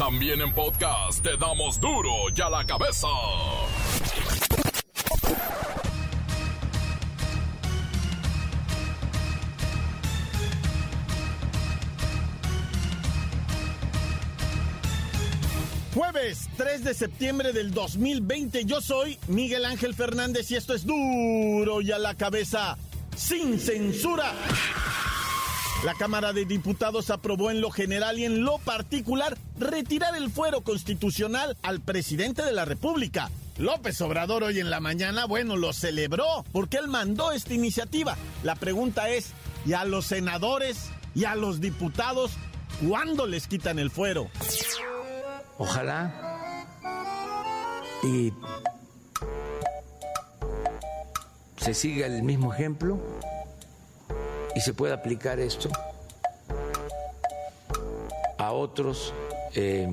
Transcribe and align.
También 0.00 0.40
en 0.40 0.50
podcast 0.54 1.22
te 1.22 1.36
damos 1.36 1.78
duro 1.78 2.10
y 2.34 2.40
a 2.40 2.48
la 2.48 2.64
cabeza. 2.64 3.06
Jueves 15.94 16.48
3 16.56 16.82
de 16.84 16.94
septiembre 16.94 17.52
del 17.52 17.74
2020, 17.74 18.64
yo 18.64 18.80
soy 18.80 19.18
Miguel 19.28 19.66
Ángel 19.66 19.94
Fernández 19.94 20.50
y 20.50 20.56
esto 20.56 20.72
es 20.72 20.86
duro 20.86 21.82
y 21.82 21.92
a 21.92 21.98
la 21.98 22.14
cabeza, 22.14 22.78
sin 23.14 23.60
censura. 23.60 24.32
La 25.84 25.94
Cámara 25.94 26.34
de 26.34 26.44
Diputados 26.44 27.08
aprobó 27.08 27.50
en 27.50 27.62
lo 27.62 27.70
general 27.70 28.18
y 28.18 28.26
en 28.26 28.44
lo 28.44 28.58
particular 28.58 29.38
retirar 29.58 30.14
el 30.14 30.30
fuero 30.30 30.60
constitucional 30.60 31.56
al 31.62 31.80
presidente 31.80 32.42
de 32.42 32.52
la 32.52 32.66
República. 32.66 33.30
López 33.56 33.98
Obrador 34.02 34.42
hoy 34.42 34.60
en 34.60 34.68
la 34.68 34.80
mañana, 34.80 35.24
bueno, 35.24 35.56
lo 35.56 35.72
celebró 35.72 36.44
porque 36.52 36.76
él 36.76 36.88
mandó 36.88 37.32
esta 37.32 37.54
iniciativa. 37.54 38.18
La 38.42 38.56
pregunta 38.56 39.08
es, 39.08 39.32
¿y 39.64 39.72
a 39.72 39.86
los 39.86 40.04
senadores 40.04 40.90
y 41.14 41.24
a 41.24 41.34
los 41.34 41.62
diputados 41.62 42.32
cuándo 42.86 43.26
les 43.26 43.46
quitan 43.46 43.78
el 43.78 43.90
fuero? 43.90 44.28
Ojalá 45.56 46.76
y 48.02 48.34
se 51.56 51.72
siga 51.72 52.06
el 52.06 52.22
mismo 52.22 52.52
ejemplo 52.52 53.00
y 54.54 54.60
se 54.60 54.74
pueda 54.74 54.94
aplicar 54.94 55.38
esto 55.40 55.68
a 58.38 58.52
otros 58.52 59.12
eh, 59.54 59.88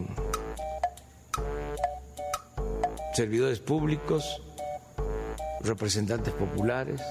servidores 3.14 3.60
públicos, 3.60 4.42
representantes 5.62 6.34
populares, 6.34 7.02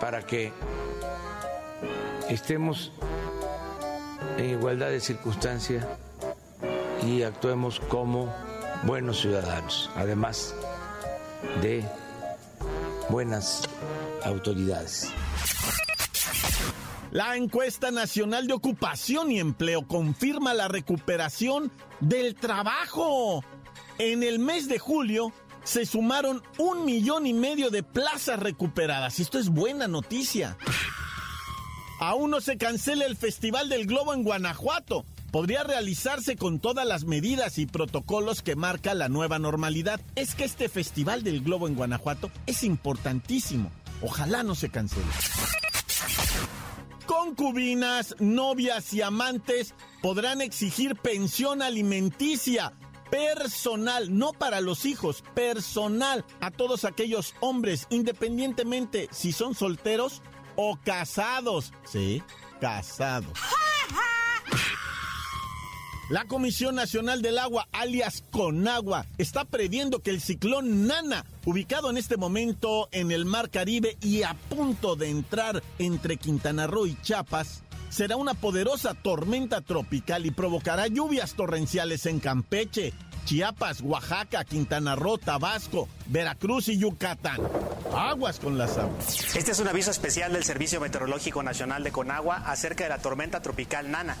para 0.00 0.22
que 0.22 0.52
estemos 2.28 2.92
en 4.38 4.50
igualdad 4.50 4.88
de 4.88 5.00
circunstancias 5.00 5.86
y 7.02 7.22
actuemos 7.22 7.78
como 7.78 8.34
buenos 8.84 9.20
ciudadanos, 9.20 9.90
además 9.96 10.54
de 11.60 11.84
buenas 13.10 13.62
autoridades. 14.24 15.10
La 17.10 17.36
encuesta 17.36 17.90
nacional 17.90 18.46
de 18.46 18.52
ocupación 18.52 19.32
y 19.32 19.40
empleo 19.40 19.86
confirma 19.86 20.52
la 20.52 20.68
recuperación 20.68 21.72
del 22.00 22.34
trabajo. 22.34 23.42
En 23.98 24.22
el 24.22 24.38
mes 24.38 24.68
de 24.68 24.78
julio 24.78 25.32
se 25.64 25.86
sumaron 25.86 26.42
un 26.58 26.84
millón 26.84 27.26
y 27.26 27.32
medio 27.32 27.70
de 27.70 27.82
plazas 27.82 28.38
recuperadas. 28.38 29.20
Esto 29.20 29.38
es 29.38 29.48
buena 29.48 29.88
noticia. 29.88 30.56
Aún 32.00 32.30
no 32.30 32.40
se 32.40 32.58
cancela 32.58 33.06
el 33.06 33.16
Festival 33.16 33.68
del 33.68 33.86
Globo 33.86 34.12
en 34.12 34.22
Guanajuato. 34.22 35.04
Podría 35.38 35.62
realizarse 35.62 36.34
con 36.34 36.58
todas 36.58 36.84
las 36.84 37.04
medidas 37.04 37.58
y 37.58 37.66
protocolos 37.66 38.42
que 38.42 38.56
marca 38.56 38.92
la 38.94 39.08
nueva 39.08 39.38
normalidad. 39.38 40.00
Es 40.16 40.34
que 40.34 40.42
este 40.42 40.68
Festival 40.68 41.22
del 41.22 41.42
Globo 41.42 41.68
en 41.68 41.76
Guanajuato 41.76 42.32
es 42.46 42.64
importantísimo. 42.64 43.70
Ojalá 44.02 44.42
no 44.42 44.56
se 44.56 44.68
cancele. 44.68 45.06
Concubinas, 47.06 48.16
novias 48.18 48.92
y 48.92 49.00
amantes 49.00 49.74
podrán 50.02 50.40
exigir 50.40 50.96
pensión 50.96 51.62
alimenticia 51.62 52.72
personal, 53.08 54.18
no 54.18 54.32
para 54.32 54.60
los 54.60 54.86
hijos, 54.86 55.22
personal 55.36 56.24
a 56.40 56.50
todos 56.50 56.84
aquellos 56.84 57.36
hombres, 57.38 57.86
independientemente 57.90 59.08
si 59.12 59.30
son 59.30 59.54
solteros 59.54 60.20
o 60.56 60.80
casados. 60.84 61.72
Sí, 61.84 62.24
casados. 62.60 63.38
La 66.08 66.24
Comisión 66.24 66.74
Nacional 66.74 67.20
del 67.20 67.36
Agua, 67.36 67.68
alias 67.70 68.24
Conagua, 68.30 69.04
está 69.18 69.44
previendo 69.44 70.00
que 70.00 70.08
el 70.08 70.22
ciclón 70.22 70.86
Nana, 70.86 71.26
ubicado 71.44 71.90
en 71.90 71.98
este 71.98 72.16
momento 72.16 72.88
en 72.92 73.10
el 73.10 73.26
Mar 73.26 73.50
Caribe 73.50 73.98
y 74.00 74.22
a 74.22 74.32
punto 74.48 74.96
de 74.96 75.10
entrar 75.10 75.62
entre 75.78 76.16
Quintana 76.16 76.66
Roo 76.66 76.86
y 76.86 76.96
Chiapas, 77.02 77.62
será 77.90 78.16
una 78.16 78.32
poderosa 78.32 78.94
tormenta 78.94 79.60
tropical 79.60 80.24
y 80.24 80.30
provocará 80.30 80.86
lluvias 80.86 81.34
torrenciales 81.34 82.06
en 82.06 82.20
Campeche, 82.20 82.94
Chiapas, 83.26 83.82
Oaxaca, 83.82 84.46
Quintana 84.46 84.96
Roo, 84.96 85.18
Tabasco, 85.18 85.90
Veracruz 86.08 86.68
y 86.68 86.78
Yucatán. 86.78 87.38
Aguas 87.94 88.38
con 88.38 88.56
las 88.56 88.78
aguas. 88.78 89.36
Este 89.36 89.52
es 89.52 89.60
un 89.60 89.68
aviso 89.68 89.90
especial 89.90 90.32
del 90.32 90.44
Servicio 90.44 90.80
Meteorológico 90.80 91.42
Nacional 91.42 91.84
de 91.84 91.92
Conagua 91.92 92.36
acerca 92.46 92.84
de 92.84 92.90
la 92.90 92.98
tormenta 92.98 93.42
tropical 93.42 93.90
Nana. 93.90 94.16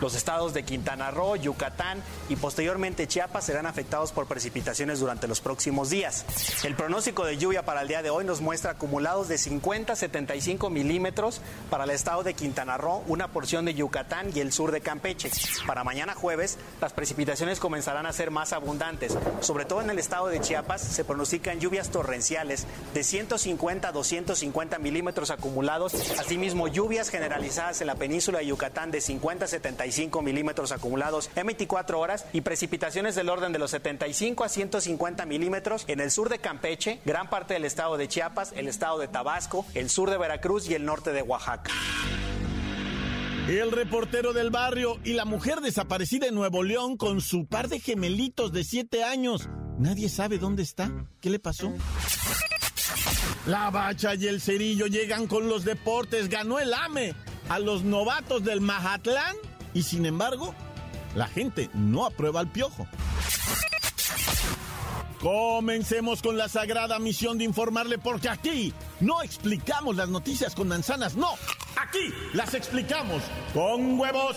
Los 0.00 0.14
estados 0.14 0.54
de 0.54 0.64
Quintana 0.64 1.10
Roo, 1.10 1.36
Yucatán 1.36 2.02
y 2.28 2.36
posteriormente 2.36 3.08
Chiapas 3.08 3.46
serán 3.46 3.66
afectados 3.66 4.12
por 4.12 4.26
precipitaciones 4.26 5.00
durante 5.00 5.26
los 5.26 5.40
próximos 5.40 5.90
días. 5.90 6.24
El 6.64 6.76
pronóstico 6.76 7.24
de 7.24 7.36
lluvia 7.36 7.64
para 7.64 7.82
el 7.82 7.88
día 7.88 8.02
de 8.02 8.10
hoy 8.10 8.24
nos 8.24 8.40
muestra 8.40 8.72
acumulados 8.72 9.28
de 9.28 9.38
50 9.38 9.92
a 9.92 9.96
75 9.96 10.70
milímetros 10.70 11.40
para 11.70 11.84
el 11.84 11.90
estado 11.90 12.22
de 12.22 12.34
Quintana 12.34 12.76
Roo, 12.76 13.02
una 13.08 13.28
porción 13.28 13.64
de 13.64 13.74
Yucatán 13.74 14.30
y 14.34 14.40
el 14.40 14.52
sur 14.52 14.70
de 14.70 14.80
Campeche. 14.80 15.30
Para 15.66 15.82
mañana 15.82 16.14
jueves, 16.14 16.58
las 16.80 16.92
precipitaciones 16.92 17.58
comenzarán 17.58 18.06
a 18.06 18.12
ser 18.12 18.30
más 18.30 18.52
abundantes. 18.52 19.16
Sobre 19.40 19.64
todo 19.64 19.80
en 19.80 19.90
el 19.90 19.98
estado 19.98 20.28
de 20.28 20.40
Chiapas 20.40 20.80
se 20.80 21.04
pronostican 21.24 21.58
lluvias 21.58 21.90
torrenciales 21.90 22.66
de 22.92 23.02
150 23.02 23.88
a 23.88 23.92
250 23.92 24.78
milímetros 24.78 25.30
acumulados, 25.30 25.94
asimismo 26.18 26.68
lluvias 26.68 27.08
generalizadas 27.08 27.80
en 27.80 27.86
la 27.86 27.94
península 27.94 28.40
de 28.40 28.46
Yucatán 28.48 28.90
de 28.90 29.00
50 29.00 29.46
a 29.46 29.48
75 29.48 30.20
milímetros 30.20 30.70
acumulados 30.70 31.30
en 31.34 31.46
24 31.46 31.98
horas 31.98 32.26
y 32.34 32.42
precipitaciones 32.42 33.14
del 33.14 33.30
orden 33.30 33.54
de 33.54 33.58
los 33.58 33.70
75 33.70 34.44
a 34.44 34.50
150 34.50 35.24
milímetros 35.24 35.84
en 35.86 36.00
el 36.00 36.10
sur 36.10 36.28
de 36.28 36.40
Campeche, 36.40 37.00
gran 37.06 37.30
parte 37.30 37.54
del 37.54 37.64
estado 37.64 37.96
de 37.96 38.06
Chiapas, 38.06 38.52
el 38.54 38.68
estado 38.68 38.98
de 38.98 39.08
Tabasco, 39.08 39.64
el 39.72 39.88
sur 39.88 40.10
de 40.10 40.18
Veracruz 40.18 40.68
y 40.68 40.74
el 40.74 40.84
norte 40.84 41.14
de 41.14 41.22
Oaxaca. 41.22 41.70
El 43.48 43.72
reportero 43.72 44.34
del 44.34 44.50
barrio 44.50 44.98
y 45.04 45.14
la 45.14 45.24
mujer 45.24 45.62
desaparecida 45.62 46.26
en 46.26 46.34
Nuevo 46.34 46.62
León 46.62 46.98
con 46.98 47.22
su 47.22 47.46
par 47.46 47.68
de 47.68 47.80
gemelitos 47.80 48.52
de 48.52 48.62
7 48.62 49.04
años. 49.04 49.48
Nadie 49.78 50.08
sabe 50.08 50.38
dónde 50.38 50.62
está. 50.62 50.90
¿Qué 51.20 51.30
le 51.30 51.38
pasó? 51.38 51.72
La 53.46 53.70
bacha 53.70 54.14
y 54.14 54.26
el 54.26 54.40
cerillo 54.40 54.86
llegan 54.86 55.26
con 55.26 55.48
los 55.48 55.64
deportes. 55.64 56.28
Ganó 56.28 56.58
el 56.58 56.72
AME 56.72 57.14
a 57.48 57.58
los 57.58 57.82
novatos 57.82 58.44
del 58.44 58.60
Mazatlán. 58.60 59.36
Y 59.74 59.82
sin 59.82 60.06
embargo, 60.06 60.54
la 61.14 61.26
gente 61.26 61.70
no 61.74 62.06
aprueba 62.06 62.40
al 62.40 62.50
piojo. 62.50 62.86
Comencemos 65.20 66.20
con 66.20 66.36
la 66.36 66.48
sagrada 66.48 66.98
misión 66.98 67.38
de 67.38 67.44
informarle 67.44 67.96
porque 67.96 68.28
aquí 68.28 68.74
no 69.00 69.22
explicamos 69.22 69.96
las 69.96 70.10
noticias 70.10 70.54
con 70.54 70.68
manzanas, 70.68 71.16
no, 71.16 71.30
aquí 71.80 72.12
las 72.34 72.52
explicamos 72.52 73.22
con 73.54 73.98
huevos. 73.98 74.36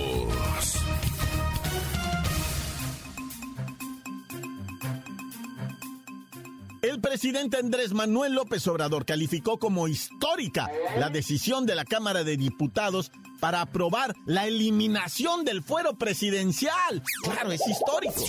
El 6.91 6.99
presidente 6.99 7.55
Andrés 7.55 7.93
Manuel 7.93 8.33
López 8.33 8.67
Obrador 8.67 9.05
calificó 9.05 9.57
como 9.57 9.87
histórica 9.87 10.69
la 10.97 11.09
decisión 11.09 11.65
de 11.65 11.73
la 11.73 11.85
Cámara 11.85 12.25
de 12.25 12.35
Diputados 12.35 13.13
para 13.39 13.61
aprobar 13.61 14.13
la 14.25 14.45
eliminación 14.45 15.45
del 15.45 15.63
fuero 15.63 15.93
presidencial. 15.93 17.01
Claro, 17.23 17.53
es 17.53 17.65
histórico. 17.65 18.25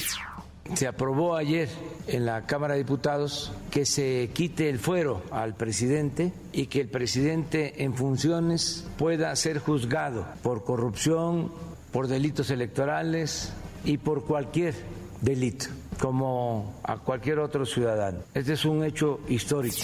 Se 0.74 0.86
aprobó 0.86 1.34
ayer 1.34 1.68
en 2.06 2.24
la 2.24 2.46
Cámara 2.46 2.74
de 2.74 2.84
Diputados 2.84 3.50
que 3.72 3.84
se 3.84 4.30
quite 4.32 4.68
el 4.68 4.78
fuero 4.78 5.24
al 5.32 5.56
presidente 5.56 6.32
y 6.52 6.66
que 6.66 6.82
el 6.82 6.88
presidente 6.88 7.82
en 7.82 7.96
funciones 7.96 8.86
pueda 8.96 9.34
ser 9.34 9.58
juzgado 9.58 10.24
por 10.44 10.62
corrupción, 10.62 11.50
por 11.90 12.06
delitos 12.06 12.48
electorales 12.50 13.52
y 13.84 13.96
por 13.98 14.24
cualquier 14.24 15.01
delito 15.22 15.66
como 15.98 16.80
a 16.82 16.98
cualquier 16.98 17.38
otro 17.38 17.64
ciudadano. 17.64 18.20
Este 18.34 18.52
es 18.52 18.64
un 18.64 18.84
hecho 18.84 19.20
histórico. 19.28 19.78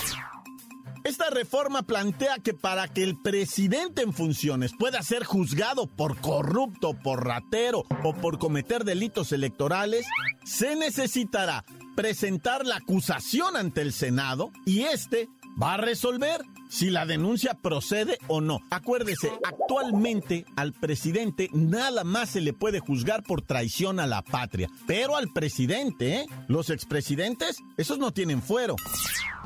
Esta 1.05 1.31
reforma 1.31 1.85
plantea 1.85 2.39
que 2.39 2.53
para 2.53 2.89
que 2.89 3.03
el 3.03 3.17
presidente 3.17 4.03
en 4.03 4.13
funciones 4.13 4.73
pueda 4.79 5.01
ser 5.03 5.25
juzgado 5.25 5.87
por 5.87 6.21
corrupto, 6.21 6.93
por 6.93 7.25
ratero 7.25 7.85
o 8.05 8.13
por 8.15 8.39
cometer 8.39 8.85
delitos 8.85 9.33
electorales, 9.33 10.05
se 10.45 10.77
necesitará 10.77 11.65
presentar 11.97 12.67
la 12.67 12.77
acusación 12.77 13.57
ante 13.57 13.81
el 13.81 13.93
Senado 13.93 14.51
y 14.67 14.83
este 14.83 15.29
va 15.61 15.75
a 15.75 15.79
resolver 15.79 16.43
si 16.69 16.91
la 16.91 17.07
denuncia 17.07 17.55
procede 17.55 18.19
o 18.29 18.41
no. 18.41 18.61
Acuérdese, 18.71 19.33
actualmente 19.45 20.45
al 20.57 20.73
presidente 20.73 21.51
nada 21.53 22.05
más 22.05 22.31
se 22.31 22.41
le 22.41 22.53
puede 22.53 22.81
juzgar 22.81 23.23
por 23.23 23.43
traición 23.43 24.01
a 24.01 24.07
la 24.07 24.23
patria, 24.23 24.69
pero 24.87 25.17
al 25.17 25.29
presidente, 25.33 26.21
¿eh? 26.21 26.27
Los 26.47 26.71
expresidentes, 26.71 27.59
esos 27.77 27.99
no 27.99 28.13
tienen 28.13 28.43
fuero. 28.43 28.77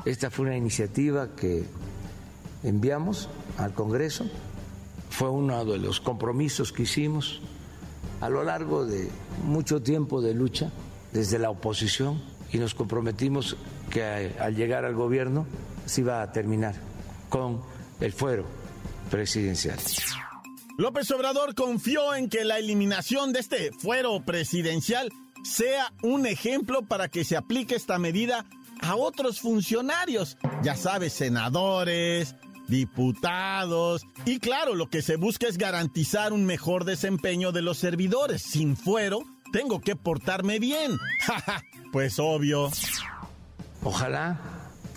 Esta 0.05 0.29
fue 0.29 0.47
una 0.47 0.57
iniciativa 0.57 1.35
que 1.35 1.65
enviamos 2.63 3.29
al 3.57 3.73
Congreso, 3.73 4.25
fue 5.09 5.29
uno 5.29 5.63
de 5.65 5.77
los 5.77 5.99
compromisos 5.99 6.71
que 6.71 6.83
hicimos 6.83 7.41
a 8.19 8.29
lo 8.29 8.43
largo 8.43 8.85
de 8.85 9.09
mucho 9.43 9.81
tiempo 9.81 10.21
de 10.21 10.33
lucha 10.33 10.71
desde 11.11 11.39
la 11.39 11.49
oposición 11.49 12.21
y 12.51 12.57
nos 12.57 12.73
comprometimos 12.73 13.57
que 13.89 14.33
al 14.39 14.55
llegar 14.55 14.85
al 14.85 14.95
gobierno 14.95 15.45
se 15.85 16.01
iba 16.01 16.21
a 16.21 16.31
terminar 16.31 16.92
con 17.33 17.63
el 17.99 18.13
fuero 18.13 18.45
presidencial. 19.09 19.79
López 20.77 21.09
Obrador 21.09 21.55
confió 21.55 22.13
en 22.13 22.29
que 22.29 22.45
la 22.45 22.59
eliminación 22.59 23.33
de 23.33 23.39
este 23.39 23.71
fuero 23.71 24.23
presidencial 24.23 25.11
sea 25.43 25.91
un 26.03 26.27
ejemplo 26.27 26.83
para 26.83 27.07
que 27.07 27.23
se 27.23 27.35
aplique 27.35 27.73
esta 27.73 27.97
medida 27.97 28.45
a 28.81 28.95
otros 28.95 29.41
funcionarios, 29.41 30.37
ya 30.61 30.75
sabes, 30.75 31.13
senadores, 31.13 32.35
diputados, 32.67 34.03
y 34.25 34.37
claro, 34.37 34.75
lo 34.75 34.91
que 34.91 35.01
se 35.01 35.15
busca 35.15 35.47
es 35.47 35.57
garantizar 35.57 36.33
un 36.33 36.45
mejor 36.45 36.85
desempeño 36.85 37.51
de 37.51 37.63
los 37.63 37.79
servidores. 37.79 38.43
Sin 38.43 38.77
fuero, 38.77 39.23
tengo 39.51 39.81
que 39.81 39.95
portarme 39.95 40.59
bien. 40.59 40.99
pues 41.91 42.19
obvio. 42.19 42.69
Ojalá 43.83 44.39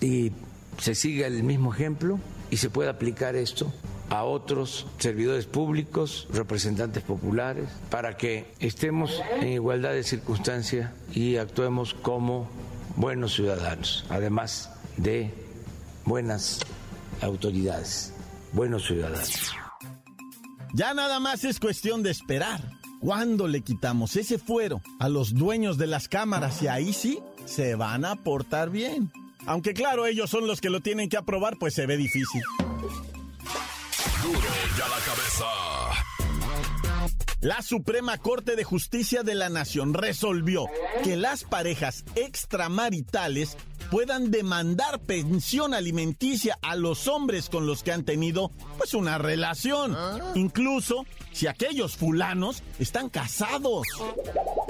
y 0.01 0.31
se 0.77 0.95
siga 0.95 1.27
el 1.27 1.43
mismo 1.43 1.73
ejemplo 1.73 2.19
y 2.49 2.57
se 2.57 2.69
pueda 2.69 2.91
aplicar 2.91 3.35
esto 3.35 3.71
a 4.09 4.23
otros 4.23 4.87
servidores 4.99 5.45
públicos, 5.45 6.27
representantes 6.31 7.03
populares, 7.03 7.69
para 7.89 8.15
que 8.15 8.53
estemos 8.59 9.21
en 9.41 9.49
igualdad 9.49 9.91
de 9.91 10.03
circunstancia 10.03 10.93
y 11.13 11.37
actuemos 11.37 11.93
como 11.93 12.47
buenos 12.95 13.33
ciudadanos, 13.33 14.05
además 14.09 14.71
de 14.95 15.33
buenas 16.05 16.61
autoridades, 17.21 18.13
buenos 18.53 18.85
ciudadanos. 18.85 19.51
Ya 20.73 20.93
nada 20.93 21.19
más 21.19 21.43
es 21.43 21.59
cuestión 21.59 22.03
de 22.03 22.11
esperar. 22.11 22.61
¿Cuándo 22.99 23.47
le 23.47 23.61
quitamos 23.61 24.15
ese 24.15 24.39
fuero 24.39 24.81
a 24.99 25.07
los 25.07 25.33
dueños 25.33 25.77
de 25.77 25.87
las 25.87 26.07
cámaras 26.07 26.61
y 26.63 26.67
ahí 26.67 26.93
sí 26.93 27.19
se 27.45 27.75
van 27.75 28.05
a 28.05 28.15
portar 28.15 28.71
bien? 28.71 29.11
Aunque 29.47 29.73
claro, 29.73 30.05
ellos 30.05 30.29
son 30.29 30.45
los 30.45 30.61
que 30.61 30.69
lo 30.69 30.81
tienen 30.81 31.09
que 31.09 31.17
aprobar, 31.17 31.57
pues 31.57 31.73
se 31.73 31.85
ve 31.85 31.97
difícil. 31.97 32.41
Duro 34.21 34.39
ya 34.77 34.87
la 34.87 34.99
cabeza. 35.05 35.45
La 37.39 37.61
Suprema 37.61 38.17
Corte 38.17 38.55
de 38.55 38.63
Justicia 38.63 39.23
de 39.23 39.35
la 39.35 39.47
Nación 39.49 39.93
resolvió 39.93 40.65
que 41.03 41.15
las 41.15 41.43
parejas 41.43 42.03
extramaritales 42.15 43.55
puedan 43.91 44.31
demandar 44.31 44.99
pensión 44.99 45.73
alimenticia 45.73 46.57
a 46.61 46.75
los 46.75 47.07
hombres 47.07 47.47
con 47.49 47.67
los 47.67 47.83
que 47.83 47.91
han 47.91 48.03
tenido 48.03 48.51
pues 48.77 48.95
una 48.95 49.17
relación, 49.17 49.95
incluso 50.35 51.05
si 51.31 51.47
aquellos 51.47 51.95
fulanos 51.95 52.63
están 52.79 53.07
casados. 53.09 53.87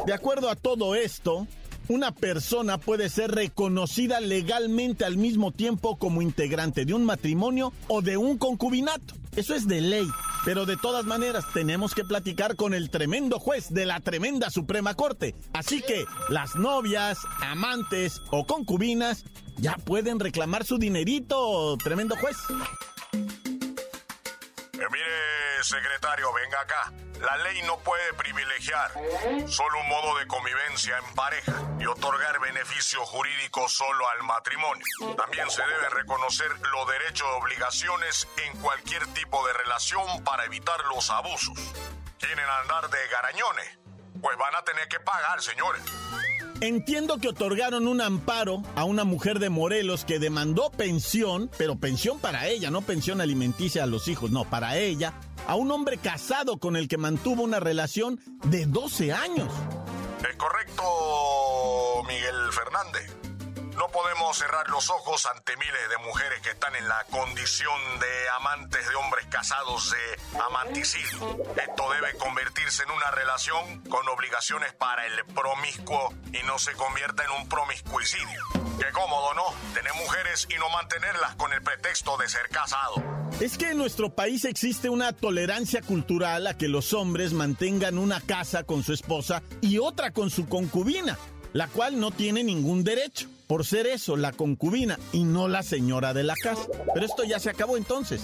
De 0.05 0.13
acuerdo 0.13 0.49
a 0.49 0.55
todo 0.55 0.93
esto, 0.93 1.47
una 1.89 2.11
persona 2.13 2.77
puede 2.77 3.09
ser 3.09 3.31
reconocida 3.31 4.19
legalmente 4.19 5.05
al 5.05 5.17
mismo 5.17 5.51
tiempo 5.51 5.97
como 5.97 6.21
integrante 6.21 6.85
de 6.85 6.93
un 6.93 7.05
matrimonio 7.05 7.73
o 7.87 8.01
de 8.01 8.17
un 8.17 8.37
concubinato. 8.37 9.15
Eso 9.35 9.53
es 9.53 9.67
de 9.67 9.81
ley. 9.81 10.07
Pero 10.45 10.65
de 10.65 10.77
todas 10.77 11.05
maneras 11.05 11.45
tenemos 11.53 11.93
que 11.93 12.03
platicar 12.03 12.55
con 12.55 12.73
el 12.73 12.89
tremendo 12.89 13.39
juez 13.39 13.73
de 13.73 13.85
la 13.85 13.99
tremenda 13.99 14.49
Suprema 14.49 14.95
Corte. 14.95 15.35
Así 15.53 15.81
que 15.81 16.05
las 16.29 16.55
novias, 16.55 17.19
amantes 17.41 18.21
o 18.31 18.45
concubinas 18.45 19.25
ya 19.57 19.75
pueden 19.75 20.19
reclamar 20.19 20.65
su 20.65 20.77
dinerito, 20.77 21.77
tremendo 21.83 22.15
juez. 22.15 22.37
Eh, 24.73 25.46
secretario, 25.63 26.31
venga 26.33 26.61
acá. 26.61 26.93
La 27.21 27.37
ley 27.37 27.61
no 27.63 27.79
puede 27.79 28.13
privilegiar 28.13 28.91
solo 29.47 29.79
un 29.79 29.89
modo 29.89 30.17
de 30.19 30.27
convivencia 30.27 30.97
en 30.97 31.15
pareja 31.15 31.53
y 31.79 31.85
otorgar 31.85 32.39
beneficios 32.39 33.09
jurídicos 33.09 33.71
solo 33.73 34.07
al 34.09 34.23
matrimonio. 34.23 34.85
También 35.15 35.49
se 35.49 35.63
deben 35.63 35.91
reconocer 35.91 36.49
los 36.59 36.87
derechos 36.87 37.27
y 37.27 37.41
obligaciones 37.41 38.27
en 38.45 38.57
cualquier 38.59 39.05
tipo 39.13 39.45
de 39.47 39.53
relación 39.53 40.23
para 40.23 40.45
evitar 40.45 40.79
los 40.85 41.09
abusos. 41.09 41.57
¿Quieren 42.19 42.47
andar 42.61 42.89
de 42.89 43.07
garañones? 43.07 43.79
Pues 44.21 44.37
van 44.37 44.55
a 44.55 44.63
tener 44.63 44.87
que 44.87 44.99
pagar, 44.99 45.41
señores. 45.41 45.81
Entiendo 46.59 47.19
que 47.19 47.27
otorgaron 47.27 47.87
un 47.87 48.01
amparo 48.01 48.63
a 48.75 48.83
una 48.83 49.03
mujer 49.03 49.37
de 49.37 49.49
Morelos 49.49 50.05
que 50.05 50.17
demandó 50.17 50.71
pensión, 50.71 51.51
pero 51.57 51.75
pensión 51.75 52.19
para 52.19 52.47
ella, 52.47 52.71
no 52.71 52.81
pensión 52.81 53.21
alimenticia 53.21 53.83
a 53.83 53.85
los 53.85 54.07
hijos, 54.07 54.31
no, 54.31 54.43
para 54.43 54.75
ella, 54.75 55.13
a 55.45 55.55
un 55.55 55.69
hombre 55.69 55.97
casado 55.97 56.57
con 56.57 56.75
el 56.75 56.87
que 56.87 56.97
mantuvo 56.97 57.43
una 57.43 57.59
relación 57.59 58.19
de 58.45 58.65
12 58.65 59.13
años. 59.13 59.53
Es 60.27 60.35
correcto, 60.35 60.83
Miguel 62.07 62.51
Fernández. 62.51 63.26
No 63.77 63.89
podemos 63.89 64.35
cerrar 64.35 64.67
los 64.69 64.89
ojos 64.89 65.27
ante 65.27 65.55
miles 65.55 65.89
de 65.89 65.97
mujeres 65.99 66.41
que 66.41 66.49
están 66.49 66.75
en 66.75 66.87
la 66.87 67.03
condición 67.11 67.79
de 67.99 68.29
amantes 68.35 68.89
de 68.89 68.95
hombres 68.95 69.27
casados 69.29 69.91
de 69.91 70.39
amanticidio. 70.41 71.45
Esto 71.55 71.91
debe 71.93 72.17
convertirse 72.17 72.81
en 72.81 72.89
una 72.89 73.11
relación 73.11 73.81
con 73.83 74.07
obligaciones 74.09 74.73
para 74.73 75.05
el 75.05 75.23
promiscuo 75.25 76.11
y 76.33 76.43
no 76.47 76.57
se 76.57 76.71
convierta 76.73 77.23
en 77.23 77.29
un 77.39 77.47
promiscuicidio. 77.47 78.41
Qué 78.79 78.91
cómodo, 78.93 79.35
¿no? 79.35 79.43
Tener 79.75 79.93
mujeres 79.93 80.47
y 80.49 80.57
no 80.57 80.69
mantenerlas 80.71 81.35
con 81.35 81.53
el 81.53 81.61
pretexto 81.61 82.17
de 82.17 82.29
ser 82.29 82.49
casado. 82.49 82.95
Es 83.39 83.59
que 83.59 83.69
en 83.69 83.77
nuestro 83.77 84.09
país 84.09 84.45
existe 84.45 84.89
una 84.89 85.13
tolerancia 85.13 85.83
cultural 85.83 86.47
a 86.47 86.57
que 86.57 86.67
los 86.67 86.93
hombres 86.93 87.31
mantengan 87.31 87.99
una 87.99 88.21
casa 88.21 88.63
con 88.63 88.83
su 88.83 88.93
esposa 88.93 89.43
y 89.61 89.77
otra 89.77 90.13
con 90.13 90.31
su 90.31 90.49
concubina, 90.49 91.15
la 91.53 91.67
cual 91.67 91.99
no 91.99 92.09
tiene 92.09 92.43
ningún 92.43 92.83
derecho 92.83 93.36
por 93.47 93.65
ser 93.65 93.87
eso, 93.87 94.17
la 94.17 94.33
concubina 94.33 94.99
y 95.13 95.23
no 95.23 95.47
la 95.47 95.63
señora 95.63 96.13
de 96.13 96.23
la 96.23 96.35
casa. 96.35 96.67
Pero 96.93 97.05
esto 97.05 97.23
ya 97.23 97.39
se 97.39 97.49
acabó 97.49 97.77
entonces. 97.77 98.21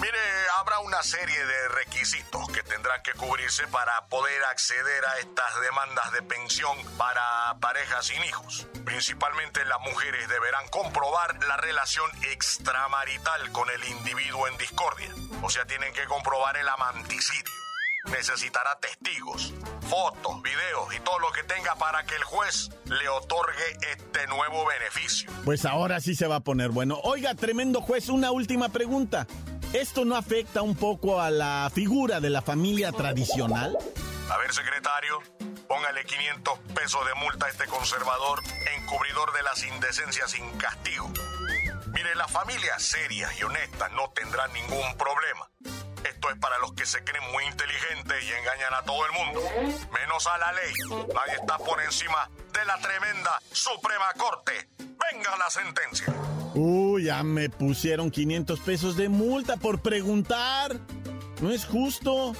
Mire, 0.00 0.18
habrá 0.58 0.80
una 0.80 1.02
serie 1.02 1.46
de 1.46 1.68
requisitos 1.68 2.48
que 2.48 2.62
tendrán 2.64 3.00
que 3.02 3.12
cubrirse 3.12 3.66
para 3.68 4.06
poder 4.08 4.44
acceder 4.50 5.04
a 5.04 5.18
estas 5.20 5.60
demandas 5.60 6.12
de 6.12 6.22
pensión 6.22 6.76
para 6.98 7.56
parejas 7.60 8.06
sin 8.06 8.22
hijos. 8.24 8.66
Principalmente 8.84 9.64
las 9.64 9.80
mujeres 9.80 10.28
deberán 10.28 10.68
comprobar 10.68 11.42
la 11.46 11.56
relación 11.58 12.10
extramarital 12.32 13.52
con 13.52 13.70
el 13.70 13.84
individuo 13.84 14.48
en 14.48 14.56
discordia. 14.58 15.14
O 15.42 15.50
sea, 15.50 15.64
tienen 15.66 15.92
que 15.92 16.04
comprobar 16.06 16.56
el 16.56 16.68
amanticidio 16.68 17.63
necesitará 18.06 18.78
testigos, 18.80 19.52
fotos, 19.88 20.42
videos 20.42 20.94
y 20.94 21.00
todo 21.00 21.18
lo 21.18 21.32
que 21.32 21.42
tenga 21.44 21.74
para 21.76 22.04
que 22.04 22.14
el 22.16 22.24
juez 22.24 22.70
le 22.86 23.08
otorgue 23.08 23.78
este 23.92 24.26
nuevo 24.26 24.66
beneficio. 24.66 25.30
Pues 25.44 25.64
ahora 25.64 26.00
sí 26.00 26.14
se 26.14 26.26
va 26.26 26.36
a 26.36 26.40
poner 26.40 26.70
bueno. 26.70 27.00
Oiga, 27.04 27.34
tremendo 27.34 27.80
juez, 27.80 28.08
una 28.08 28.30
última 28.30 28.68
pregunta. 28.68 29.26
¿Esto 29.72 30.04
no 30.04 30.16
afecta 30.16 30.62
un 30.62 30.76
poco 30.76 31.20
a 31.20 31.30
la 31.30 31.70
figura 31.74 32.20
de 32.20 32.30
la 32.30 32.42
familia 32.42 32.92
tradicional? 32.92 33.76
A 34.30 34.38
ver, 34.38 34.52
secretario, 34.52 35.20
póngale 35.66 36.04
500 36.04 36.58
pesos 36.74 37.06
de 37.06 37.14
multa 37.14 37.46
a 37.46 37.50
este 37.50 37.66
conservador 37.66 38.40
encubridor 38.76 39.32
de 39.32 39.42
las 39.42 39.64
indecencias 39.64 40.30
sin 40.30 40.48
castigo. 40.58 41.10
Mire, 41.92 42.14
las 42.14 42.30
familias 42.30 42.82
serias 42.82 43.38
y 43.38 43.44
honestas 43.44 43.90
no 43.92 44.10
tendrán 44.10 44.52
ningún 44.52 44.96
problema. 44.96 45.48
Es 46.30 46.38
para 46.38 46.58
los 46.58 46.72
que 46.72 46.86
se 46.86 47.02
creen 47.04 47.22
muy 47.32 47.44
inteligentes 47.44 48.24
y 48.24 48.32
engañan 48.32 48.74
a 48.74 48.82
todo 48.82 49.04
el 49.06 49.12
mundo, 49.12 49.40
menos 49.92 50.26
a 50.26 50.38
la 50.38 50.52
ley. 50.52 50.72
Nadie 51.14 51.34
está 51.34 51.58
por 51.58 51.82
encima 51.82 52.30
de 52.52 52.64
la 52.64 52.78
tremenda 52.78 53.40
Suprema 53.52 54.06
Corte. 54.16 54.68
Venga 54.78 55.36
la 55.36 55.50
sentencia. 55.50 56.14
Uy, 56.54 57.04
ya 57.04 57.22
me 57.22 57.50
pusieron 57.50 58.10
500 58.10 58.60
pesos 58.60 58.96
de 58.96 59.08
multa 59.08 59.56
por 59.56 59.82
preguntar. 59.82 60.78
No 61.40 61.50
es 61.50 61.66
justo. 61.66 62.34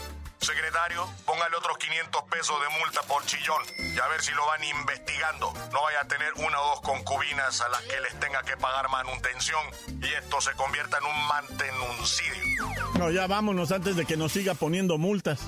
Secretario, 0.44 1.08
póngale 1.24 1.56
otros 1.56 1.78
500 1.78 2.22
pesos 2.24 2.56
de 2.60 2.78
multa 2.78 3.00
por 3.08 3.24
chillón 3.24 3.62
y 3.78 3.98
a 3.98 4.06
ver 4.08 4.20
si 4.20 4.30
lo 4.32 4.44
van 4.44 4.62
investigando. 4.62 5.50
No 5.72 5.82
vaya 5.82 6.02
a 6.02 6.06
tener 6.06 6.34
una 6.34 6.60
o 6.60 6.68
dos 6.68 6.80
concubinas 6.82 7.62
a 7.62 7.68
las 7.70 7.80
que 7.80 7.98
les 8.02 8.20
tenga 8.20 8.42
que 8.42 8.54
pagar 8.58 8.90
manutención 8.90 9.62
y 10.02 10.06
esto 10.12 10.42
se 10.42 10.52
convierta 10.52 10.98
en 10.98 11.04
un 11.04 11.26
mantenuncidio. 11.28 12.68
No, 12.98 13.10
ya 13.10 13.26
vámonos 13.26 13.72
antes 13.72 13.96
de 13.96 14.04
que 14.04 14.18
nos 14.18 14.32
siga 14.32 14.52
poniendo 14.52 14.98
multas. 14.98 15.40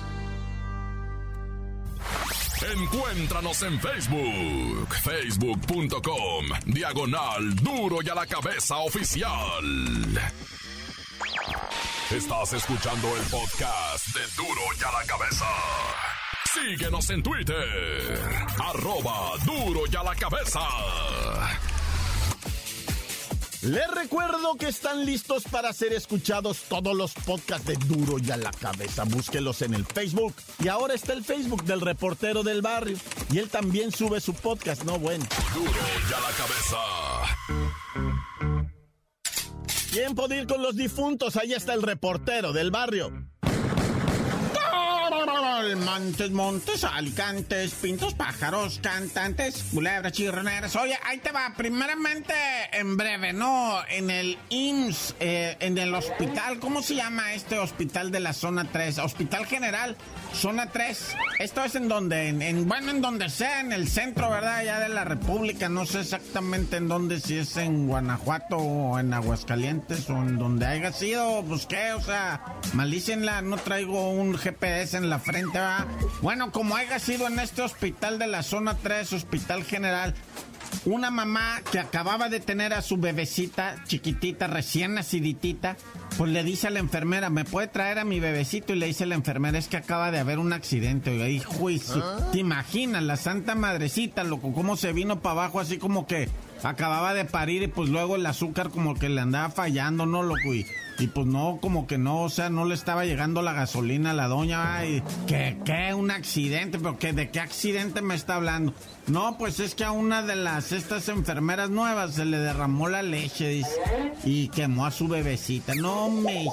Encuéntranos 2.73 3.61
en 3.61 3.79
Facebook, 3.79 4.95
facebook.com, 5.03 6.45
diagonal 6.65 7.55
duro 7.57 7.99
y 8.01 8.09
a 8.09 8.15
la 8.15 8.25
cabeza 8.25 8.77
oficial. 8.77 9.63
Estás 12.11 12.53
escuchando 12.53 13.17
el 13.17 13.23
podcast 13.23 14.07
de 14.15 14.21
duro 14.37 14.61
y 14.79 14.83
a 14.83 14.91
la 14.93 15.03
cabeza. 15.05 15.45
Síguenos 16.53 17.09
en 17.09 17.21
Twitter, 17.21 18.19
arroba 18.63 19.31
duro 19.45 19.81
y 19.91 19.95
a 19.95 20.03
la 20.03 20.15
cabeza. 20.15 20.61
Les 23.61 23.87
recuerdo 23.91 24.55
que 24.55 24.69
están 24.69 25.05
listos 25.05 25.43
para 25.51 25.73
ser 25.73 25.91
escuchados 25.91 26.61
todos 26.69 26.95
los 26.95 27.13
podcasts 27.13 27.67
de 27.67 27.75
Duro 27.75 28.17
y 28.23 28.31
a 28.31 28.37
la 28.37 28.51
cabeza. 28.51 29.03
Búsquelos 29.03 29.61
en 29.61 29.73
el 29.73 29.85
Facebook. 29.85 30.33
Y 30.63 30.69
ahora 30.69 30.93
está 30.93 31.11
el 31.11 31.25
Facebook 31.25 31.65
del 31.65 31.81
reportero 31.81 32.43
del 32.43 32.61
barrio. 32.61 32.97
Y 33.31 33.39
él 33.39 33.49
también 33.49 33.91
sube 33.91 34.21
su 34.21 34.33
podcast, 34.33 34.83
¿no? 34.83 34.97
Bueno. 34.99 35.25
Duro 35.53 35.71
y 36.09 36.13
a 36.13 36.19
la 36.21 36.31
cabeza. 36.37 36.77
Tiempo 39.91 40.27
de 40.27 40.41
ir 40.41 40.47
con 40.47 40.61
los 40.61 40.75
difuntos. 40.75 41.35
Ahí 41.37 41.53
está 41.53 41.73
el 41.73 41.81
reportero 41.81 42.53
del 42.53 42.71
barrio. 42.71 43.11
Montes, 45.75 46.31
montes, 46.31 46.83
alicantes, 46.83 47.73
pintos, 47.73 48.13
pájaros, 48.13 48.79
cantantes, 48.81 49.65
culebras, 49.73 50.11
chirroneras. 50.13 50.75
Oye, 50.75 50.97
ahí 51.03 51.17
te 51.17 51.31
va. 51.31 51.53
Primeramente, 51.57 52.33
en 52.71 52.95
breve, 52.95 53.33
¿no? 53.33 53.81
En 53.89 54.09
el 54.09 54.37
IMSS, 54.49 55.15
eh, 55.19 55.57
en 55.59 55.77
el 55.77 55.93
hospital, 55.93 56.59
¿cómo 56.59 56.81
se 56.81 56.95
llama 56.95 57.33
este 57.33 57.57
hospital 57.57 58.11
de 58.11 58.19
la 58.19 58.33
zona 58.33 58.69
3? 58.71 58.99
Hospital 58.99 59.45
General, 59.45 59.97
zona 60.37 60.67
3. 60.67 61.15
Esto 61.39 61.63
es 61.63 61.75
en 61.75 61.87
donde, 61.87 62.29
en, 62.29 62.67
bueno, 62.67 62.91
en 62.91 63.01
donde 63.01 63.29
sea, 63.29 63.59
en 63.59 63.73
el 63.73 63.87
centro, 63.87 64.29
¿verdad? 64.29 64.63
Ya 64.63 64.79
de 64.79 64.89
la 64.89 65.03
República. 65.03 65.67
No 65.67 65.85
sé 65.85 66.01
exactamente 66.01 66.77
en 66.77 66.87
dónde, 66.87 67.19
si 67.19 67.37
es 67.37 67.57
en 67.57 67.87
Guanajuato 67.87 68.57
o 68.57 68.99
en 68.99 69.13
Aguascalientes 69.13 70.09
o 70.09 70.17
en 70.17 70.37
donde 70.37 70.65
haya 70.65 70.93
sido. 70.93 71.43
Pues 71.43 71.65
qué, 71.65 71.93
o 71.93 72.01
sea, 72.01 72.41
malícenla. 72.73 73.41
No 73.41 73.57
traigo 73.57 74.11
un 74.11 74.37
GPS 74.37 74.97
en 74.97 75.09
la 75.09 75.19
frente 75.19 75.57
bueno, 76.21 76.51
como 76.51 76.75
haya 76.75 76.99
sido 76.99 77.27
en 77.27 77.39
este 77.39 77.61
hospital 77.61 78.19
de 78.19 78.27
la 78.27 78.43
zona 78.43 78.77
3, 78.77 79.13
Hospital 79.13 79.63
General, 79.63 80.13
una 80.85 81.11
mamá 81.11 81.61
que 81.71 81.79
acababa 81.79 82.29
de 82.29 82.39
tener 82.39 82.73
a 82.73 82.81
su 82.81 82.97
bebecita 82.97 83.83
chiquitita, 83.85 84.47
recién 84.47 84.93
naciditita, 84.93 85.77
pues 86.17 86.31
le 86.31 86.43
dice 86.43 86.67
a 86.67 86.69
la 86.69 86.79
enfermera, 86.79 87.29
¿me 87.29 87.45
puede 87.45 87.67
traer 87.67 87.99
a 87.99 88.05
mi 88.05 88.19
bebecito? 88.19 88.73
Y 88.73 88.77
le 88.77 88.87
dice 88.87 89.03
a 89.03 89.07
la 89.07 89.15
enfermera, 89.15 89.57
es 89.57 89.67
que 89.67 89.77
acaba 89.77 90.11
de 90.11 90.19
haber 90.19 90.39
un 90.39 90.53
accidente. 90.53 91.11
Oiga, 91.11 91.29
hijo, 91.29 91.69
¿Ah? 91.95 92.29
¿te 92.31 92.39
imaginas 92.39 93.03
la 93.03 93.17
santa 93.17 93.55
madrecita, 93.55 94.23
loco, 94.23 94.53
cómo 94.53 94.77
se 94.77 94.93
vino 94.93 95.19
para 95.21 95.33
abajo 95.33 95.59
así 95.59 95.77
como 95.77 96.07
que 96.07 96.29
acababa 96.63 97.13
de 97.13 97.25
parir 97.25 97.63
y 97.63 97.67
pues 97.67 97.89
luego 97.89 98.15
el 98.15 98.25
azúcar 98.25 98.69
como 98.69 98.95
que 98.95 99.09
le 99.09 99.21
andaba 99.21 99.49
fallando, 99.49 100.05
¿no, 100.05 100.23
loco? 100.23 100.53
Y 100.53 100.65
y 100.99 101.07
pues 101.07 101.27
no, 101.27 101.59
como 101.61 101.85
que 101.85 101.97
no, 101.97 102.23
o 102.23 102.29
sea, 102.29 102.49
no 102.49 102.65
le 102.65 102.73
estaba 102.73 103.05
llegando 103.05 103.41
la 103.41 103.53
gasolina 103.53 104.11
a 104.11 104.13
la 104.13 104.27
doña. 104.27 104.77
Ay, 104.77 105.03
¿qué, 105.27 105.57
qué? 105.63 105.93
¿Un 105.93 106.09
accidente? 106.09 106.79
¿Pero 106.79 106.97
qué, 106.97 107.13
de 107.13 107.29
qué 107.29 107.39
accidente 107.39 108.01
me 108.01 108.15
está 108.15 108.35
hablando? 108.35 108.73
No, 109.07 109.37
pues 109.37 109.59
es 109.59 109.75
que 109.75 109.83
a 109.83 109.91
una 109.91 110.21
de 110.21 110.35
las 110.35 110.71
estas 110.71 111.07
enfermeras 111.07 111.69
nuevas 111.69 112.15
se 112.15 112.25
le 112.25 112.37
derramó 112.37 112.89
la 112.89 113.03
leche, 113.03 113.61
y 114.25 114.47
quemó 114.49 114.85
a 114.85 114.91
su 114.91 115.07
bebecita. 115.07 115.75
No 115.75 116.09
me 116.09 116.47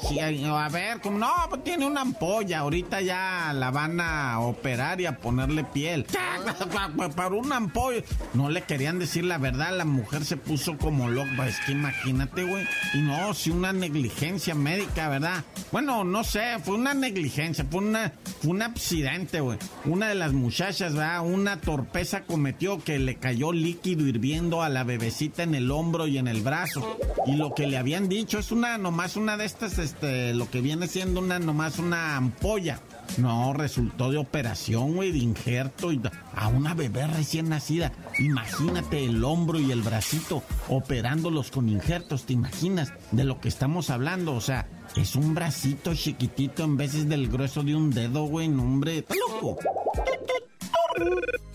a 0.47 0.69
ver, 0.69 1.01
como 1.01 1.19
no, 1.19 1.33
pues 1.49 1.65
tiene 1.65 1.87
una 1.87 2.03
ampolla, 2.03 2.61
ahorita 2.61 3.01
ya 3.01 3.53
la 3.55 3.71
van 3.71 4.01
a 4.01 4.39
operar 4.41 5.01
y 5.01 5.07
a 5.07 5.19
ponerle 5.19 5.65
piel. 5.65 6.07
Para 7.17 7.35
una 7.35 7.57
ampolla. 7.57 8.03
No 8.35 8.51
le 8.51 8.63
querían 8.63 8.99
decir 8.99 9.25
la 9.25 9.39
verdad, 9.39 9.77
la 9.77 9.85
mujer 9.85 10.25
se 10.25 10.37
puso 10.37 10.77
como 10.79 11.09
loca, 11.09 11.49
es 11.49 11.59
que 11.61 11.73
imagínate, 11.73 12.45
güey. 12.45 12.67
Y 12.93 13.01
no, 13.01 13.35
si 13.35 13.51
una 13.51 13.73
negligencia 13.73 14.34
médica, 14.55 15.09
¿verdad? 15.09 15.45
Bueno, 15.73 16.05
no 16.05 16.25
sé, 16.25 16.59
fue 16.63 16.75
una 16.75 16.95
negligencia, 16.95 17.65
fue 17.71 17.81
una 17.81 18.13
fue 18.41 18.51
un 18.51 18.63
accidente, 18.63 19.41
güey. 19.41 19.59
Una 19.85 20.09
de 20.09 20.15
las 20.15 20.33
muchachas, 20.33 20.93
¿verdad? 20.93 21.25
Una 21.25 21.61
torpeza 21.61 22.25
con 22.25 22.43
metió 22.43 22.83
que 22.83 22.99
le 22.99 23.17
cayó 23.17 23.53
líquido 23.53 24.07
hirviendo 24.07 24.63
a 24.63 24.69
la 24.69 24.85
bebecita 24.85 25.43
en 25.43 25.55
el 25.55 25.71
hombro 25.71 26.07
y 26.07 26.19
en 26.19 26.29
el 26.29 26.43
brazo. 26.43 26.99
Y 27.27 27.37
lo 27.37 27.55
que 27.55 27.67
le 27.67 27.79
habían 27.79 28.09
dicho 28.09 28.39
es 28.39 28.53
una, 28.53 28.77
nomás 28.77 29.17
una 29.17 29.37
de 29.37 29.47
estas, 29.47 29.79
este, 29.79 30.35
lo 30.35 30.51
que 30.51 30.61
viene 30.61 30.89
siendo 30.89 31.21
una, 31.21 31.39
nomás 31.39 31.79
una 31.79 32.17
ampolla. 32.17 32.81
No, 33.19 33.53
resultó 33.53 34.11
de 34.11 34.19
operación, 34.19 34.95
güey, 34.95 35.13
de 35.13 35.19
injerto 35.19 35.93
y 35.93 36.01
a 36.35 36.49
una 36.49 36.75
bebé 36.75 37.07
recién 37.07 37.49
nacida. 37.49 37.93
Imagínate 38.19 39.05
el 39.05 39.23
hombro 39.25 39.61
y 39.61 39.71
el 39.71 39.83
bracito 39.83 40.43
operándolos 40.69 41.51
con 41.51 41.69
injertos, 41.69 42.25
¿te 42.25 42.33
imaginas 42.33 42.93
de 43.13 43.25
lo 43.25 43.41
que 43.41 43.49
estamos 43.49 43.91
hablando? 43.91 44.24
O 44.33 44.41
sea, 44.41 44.67
es 44.97 45.17
un 45.17 45.35
bracito 45.35 45.95
chiquitito 45.95 46.65
en 46.65 46.77
veces 46.77 47.09
del 47.09 47.29
grueso 47.29 47.63
de 47.63 47.75
un 47.75 47.91
dedo, 47.91 48.25
güey, 48.25 48.49
no, 48.49 48.63
hombre, 48.63 49.05
loco. 49.31 49.59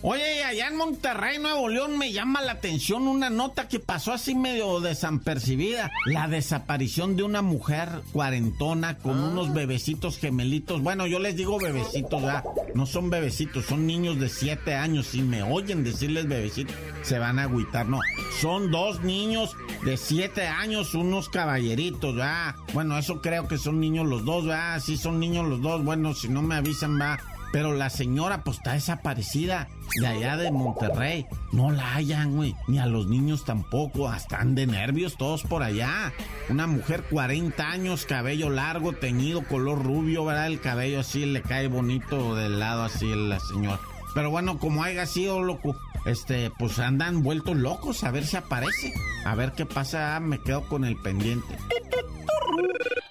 Oye, 0.02 0.42
allá 0.44 0.68
en 0.68 0.76
Monterrey, 0.76 1.38
Nuevo 1.38 1.68
León, 1.68 1.98
me 1.98 2.10
llama 2.10 2.40
la 2.40 2.52
atención 2.52 3.06
una 3.06 3.28
nota 3.28 3.68
que 3.68 3.80
pasó 3.80 4.14
así 4.14 4.34
medio 4.34 4.80
desapercibida. 4.80 5.90
La 6.06 6.26
desaparición 6.26 7.16
de 7.16 7.22
una 7.22 7.42
mujer 7.42 7.90
cuarentona 8.10 8.96
con 8.96 9.18
ah. 9.18 9.28
unos 9.28 9.52
bebecitos 9.52 10.16
gemelitos. 10.16 10.80
Bueno, 10.80 11.06
yo 11.06 11.18
les 11.18 11.36
digo 11.36 11.58
bebecitos, 11.58 12.22
ya. 12.22 12.42
No 12.74 12.86
son 12.86 13.10
bebecitos, 13.10 13.66
son 13.66 13.86
niños 13.86 14.18
de 14.18 14.30
7 14.30 14.74
años. 14.74 15.08
Si 15.08 15.20
me 15.20 15.42
oyen 15.42 15.84
decirles 15.84 16.26
bebecitos, 16.26 16.74
se 17.02 17.18
van 17.18 17.38
a 17.38 17.42
agüitar. 17.42 17.86
No, 17.86 18.00
son 18.40 18.70
dos 18.70 19.02
niños 19.02 19.54
de 19.84 19.98
7 19.98 20.46
años, 20.46 20.94
unos 20.94 21.28
caballeritos, 21.28 22.14
¿verdad? 22.14 22.54
Bueno, 22.72 22.96
eso 22.96 23.20
creo 23.20 23.46
que 23.48 23.58
son 23.58 23.80
niños 23.80 24.06
los 24.06 24.24
dos, 24.24 24.46
¿verdad? 24.46 24.80
Sí, 24.80 24.96
son 24.96 25.20
niños 25.20 25.46
los 25.46 25.60
dos. 25.60 25.84
Bueno, 25.84 26.14
si 26.14 26.30
no 26.30 26.40
me 26.40 26.54
avisan, 26.54 26.98
va 26.98 27.18
pero 27.52 27.74
la 27.74 27.90
señora 27.90 28.44
pues 28.44 28.58
está 28.58 28.72
desaparecida 28.74 29.68
de 30.00 30.06
allá 30.06 30.36
de 30.36 30.50
Monterrey. 30.50 31.26
No 31.52 31.70
la 31.70 31.94
hayan, 31.94 32.36
güey. 32.36 32.54
Ni 32.68 32.78
a 32.78 32.86
los 32.86 33.06
niños 33.06 33.44
tampoco. 33.44 34.12
Están 34.12 34.54
de 34.54 34.66
nervios 34.66 35.16
todos 35.16 35.42
por 35.42 35.62
allá. 35.62 36.12
Una 36.48 36.66
mujer 36.66 37.04
40 37.10 37.68
años, 37.68 38.06
cabello 38.06 38.50
largo, 38.50 38.92
teñido, 38.92 39.42
color 39.42 39.82
rubio, 39.82 40.24
¿verdad? 40.24 40.46
El 40.46 40.60
cabello 40.60 41.00
así 41.00 41.26
le 41.26 41.42
cae 41.42 41.68
bonito 41.68 42.34
del 42.36 42.60
lado 42.60 42.84
así 42.84 43.12
la 43.14 43.40
señora. 43.40 43.80
Pero 44.14 44.30
bueno, 44.30 44.58
como 44.58 44.82
haya 44.82 45.06
sido 45.06 45.42
loco, 45.42 45.76
este, 46.04 46.50
pues 46.58 46.78
andan 46.78 47.22
vueltos 47.22 47.56
locos 47.56 48.02
a 48.04 48.10
ver 48.10 48.26
si 48.26 48.36
aparece. 48.36 48.92
A 49.24 49.34
ver 49.34 49.52
qué 49.52 49.66
pasa, 49.66 50.18
me 50.20 50.40
quedo 50.40 50.62
con 50.68 50.84
el 50.84 50.96
pendiente. 50.96 51.56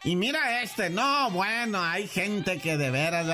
Y 0.03 0.15
mira 0.15 0.61
este, 0.61 0.89
no, 0.89 1.29
bueno, 1.31 1.81
hay 1.83 2.07
gente 2.07 2.59
que 2.59 2.77
de 2.77 2.89
veras 2.89 3.27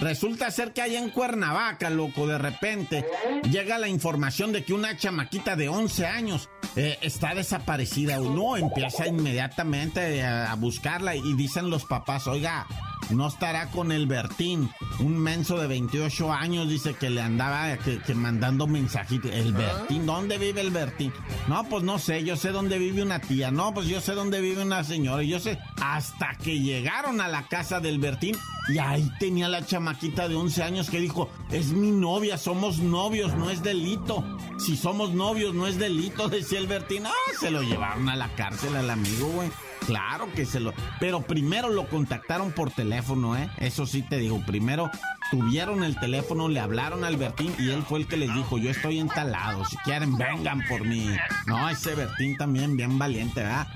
Resulta 0.00 0.50
ser 0.50 0.72
que 0.72 0.82
allá 0.82 1.00
en 1.00 1.10
Cuernavaca, 1.10 1.90
loco, 1.90 2.26
de 2.26 2.38
repente 2.38 3.04
llega 3.50 3.78
la 3.78 3.88
información 3.88 4.52
de 4.52 4.64
que 4.64 4.72
una 4.72 4.96
chamaquita 4.96 5.56
de 5.56 5.68
11 5.68 6.06
años 6.06 6.48
eh, 6.76 6.98
está 7.02 7.34
desaparecida. 7.34 8.20
Uno 8.20 8.56
empieza 8.56 9.08
inmediatamente 9.08 10.22
a, 10.24 10.54
buscarla 10.54 11.16
y 11.16 11.34
dicen 11.34 11.70
los 11.70 11.84
papás, 11.84 12.26
oiga, 12.28 12.66
no 13.10 13.28
estará 13.28 13.70
con 13.70 13.92
el 13.92 14.06
Bertín. 14.06 14.70
Un 15.00 15.18
menso 15.18 15.58
de 15.58 15.66
28 15.66 16.32
años 16.32 16.68
dice 16.68 16.94
que 16.94 17.10
le 17.10 17.20
andaba 17.20 17.76
que, 17.78 18.14
mandando 18.14 18.66
mensajitos. 18.66 19.30
El 19.30 19.52
Bertín, 19.52 20.06
¿dónde 20.06 20.38
vive 20.38 20.60
el 20.60 20.70
Bertín? 20.70 21.12
No, 21.46 21.64
pues 21.68 21.82
no 21.84 21.98
sé, 21.98 22.24
yo 22.24 22.36
sé 22.36 22.50
dónde 22.50 22.78
vive 22.78 23.02
una 23.02 23.20
tía. 23.20 23.50
No, 23.50 23.72
pues 23.72 23.86
yo 23.86 24.00
sé 24.00 24.12
dónde 24.14 24.40
vive 24.40 24.62
una 24.62 24.84
señora. 24.84 25.22
Yo 25.22 25.40
sé, 25.40 25.58
hasta 25.80 26.36
que 26.36 26.60
llegaron 26.60 27.20
a 27.20 27.28
la 27.28 27.48
casa 27.48 27.80
del 27.80 27.98
Bertín 27.98 28.36
y 28.68 28.78
ahí 28.78 29.10
tenía 29.18 29.48
la 29.48 29.64
chamaquita 29.64 30.28
de 30.28 30.34
11 30.34 30.62
años 30.62 30.90
que 30.90 31.00
dijo, 31.00 31.30
es 31.50 31.72
mi 31.72 31.90
novia, 31.90 32.36
somos 32.36 32.78
novios, 32.78 33.34
no 33.34 33.50
es 33.50 33.62
delito. 33.62 34.24
Si 34.58 34.76
somos 34.76 35.14
novios, 35.14 35.54
no 35.54 35.66
es 35.66 35.78
delito, 35.78 36.28
decía 36.28 36.58
el 36.58 36.66
Bertín. 36.66 37.06
Ah, 37.06 37.12
se 37.40 37.50
lo 37.50 37.62
llevaron 37.62 38.08
a 38.08 38.16
la 38.16 38.28
cárcel 38.34 38.76
al 38.76 38.90
amigo, 38.90 39.28
güey. 39.28 39.50
Claro 39.86 40.28
que 40.34 40.44
se 40.46 40.60
lo... 40.60 40.74
Pero 41.00 41.22
primero 41.22 41.68
lo 41.68 41.86
contactaron 41.88 42.52
por 42.52 42.70
teléfono, 42.70 43.36
¿eh? 43.36 43.48
Eso 43.58 43.86
sí 43.86 44.02
te 44.02 44.18
digo, 44.18 44.40
primero 44.46 44.90
tuvieron 45.30 45.84
el 45.84 45.98
teléfono, 45.98 46.48
le 46.48 46.60
hablaron 46.60 47.04
al 47.04 47.16
Bertín 47.16 47.54
y 47.58 47.70
él 47.70 47.82
fue 47.82 48.00
el 48.00 48.06
que 48.06 48.16
les 48.16 48.32
dijo, 48.34 48.58
yo 48.58 48.70
estoy 48.70 48.98
entalado, 48.98 49.64
si 49.64 49.76
quieren 49.78 50.16
vengan 50.16 50.62
por 50.68 50.84
mí. 50.84 51.06
No, 51.46 51.68
ese 51.68 51.94
Bertín 51.94 52.36
también 52.36 52.76
bien 52.76 52.98
valiente, 52.98 53.42
¿verdad? 53.42 53.68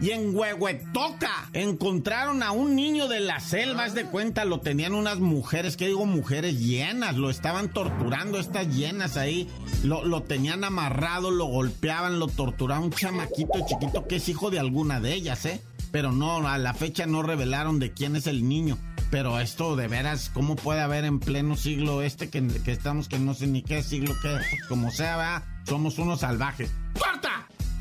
Y 0.00 0.10
en 0.10 0.34
Huehuetoca 0.34 1.48
encontraron 1.52 2.42
a 2.42 2.50
un 2.50 2.74
niño 2.74 3.06
de 3.06 3.20
las 3.20 3.44
selvas 3.44 3.94
de 3.94 4.04
cuenta, 4.04 4.44
lo 4.44 4.60
tenían 4.60 4.94
unas 4.94 5.20
mujeres, 5.20 5.76
que 5.76 5.86
digo 5.86 6.04
mujeres 6.04 6.58
llenas, 6.58 7.16
lo 7.16 7.30
estaban 7.30 7.72
torturando 7.72 8.38
estas 8.38 8.74
llenas 8.74 9.16
ahí, 9.16 9.48
lo, 9.84 10.04
lo 10.04 10.22
tenían 10.22 10.64
amarrado, 10.64 11.30
lo 11.30 11.46
golpeaban, 11.46 12.18
lo 12.18 12.26
torturaban, 12.26 12.84
un 12.84 12.90
chamaquito 12.90 13.64
chiquito 13.66 14.06
que 14.06 14.16
es 14.16 14.28
hijo 14.28 14.50
de 14.50 14.58
alguna 14.58 15.00
de 15.00 15.14
ellas, 15.14 15.46
¿eh? 15.46 15.60
Pero 15.92 16.10
no, 16.10 16.46
a 16.48 16.58
la 16.58 16.74
fecha 16.74 17.06
no 17.06 17.22
revelaron 17.22 17.78
de 17.78 17.92
quién 17.92 18.16
es 18.16 18.26
el 18.26 18.48
niño. 18.48 18.78
Pero 19.10 19.38
esto 19.38 19.76
de 19.76 19.86
veras, 19.86 20.28
¿cómo 20.34 20.56
puede 20.56 20.80
haber 20.80 21.04
en 21.04 21.20
pleno 21.20 21.56
siglo 21.56 22.02
este 22.02 22.30
que, 22.30 22.44
que 22.64 22.72
estamos, 22.72 23.08
que 23.08 23.20
no 23.20 23.32
sé 23.32 23.46
ni 23.46 23.62
qué 23.62 23.80
siglo 23.80 24.12
que, 24.20 24.38
como 24.68 24.90
sea, 24.90 25.16
¿verdad? 25.16 25.44
somos 25.64 25.98
unos 25.98 26.20
salvajes? 26.20 26.72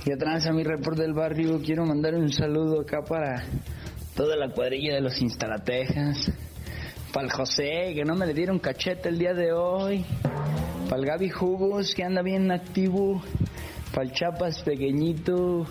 Que 0.04 0.18
tranza 0.18 0.52
mi 0.52 0.64
reporte 0.64 1.04
del 1.04 1.14
barrio. 1.14 1.62
Quiero 1.64 1.86
mandar 1.86 2.16
un 2.16 2.32
saludo 2.32 2.82
acá 2.82 3.04
para 3.08 3.44
toda 4.16 4.36
la 4.36 4.52
cuadrilla 4.52 4.96
de 4.96 5.02
los 5.02 5.22
instalatejas. 5.22 6.32
Para 7.14 7.28
el 7.28 7.32
José, 7.32 7.94
que 7.94 8.04
no 8.06 8.16
me 8.16 8.26
le 8.26 8.34
dieron 8.34 8.58
cachete 8.58 9.10
el 9.10 9.20
día 9.20 9.36
de 9.36 9.52
hoy. 9.52 10.04
Para 10.90 11.00
el 11.00 11.06
Gaby 11.06 11.30
Jugos, 11.30 11.94
que 11.94 12.04
anda 12.04 12.24
bien 12.24 12.50
activo. 12.52 13.22
Para 13.94 14.08
el 14.08 14.14
Chapas 14.14 14.64
pequeñito. 14.64 15.68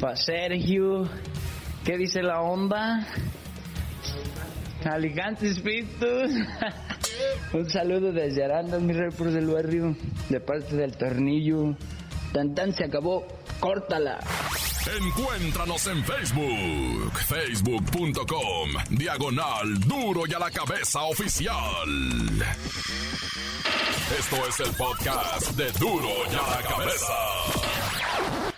Para 0.00 0.16
Sergio. 0.16 1.10
¿Qué 1.88 1.96
dice 1.96 2.22
la 2.22 2.42
onda? 2.42 3.02
Alicantes 4.84 5.58
Pintos. 5.60 6.30
Un 7.54 7.70
saludo 7.70 8.12
desde 8.12 8.44
Aranda, 8.44 8.78
mi 8.78 8.92
rey 8.92 9.10
por 9.10 9.30
del 9.30 9.46
barrio, 9.46 9.96
de 10.28 10.38
parte 10.38 10.76
del 10.76 10.98
tornillo. 10.98 11.74
Tan 12.34 12.54
tan 12.54 12.74
se 12.74 12.84
acabó, 12.84 13.26
córtala. 13.58 14.20
Encuéntranos 15.00 15.86
en 15.86 16.04
Facebook, 16.04 17.18
facebook.com, 17.26 18.70
diagonal 18.90 19.80
duro 19.80 20.24
y 20.28 20.34
a 20.34 20.40
la 20.40 20.50
cabeza 20.50 21.04
oficial. 21.04 21.56
Esto 24.18 24.36
es 24.46 24.60
el 24.60 24.74
podcast 24.74 25.52
de 25.52 25.72
duro 25.72 26.10
y 26.30 26.34
a 26.34 26.50
la 26.50 26.68
cabeza. 26.68 28.57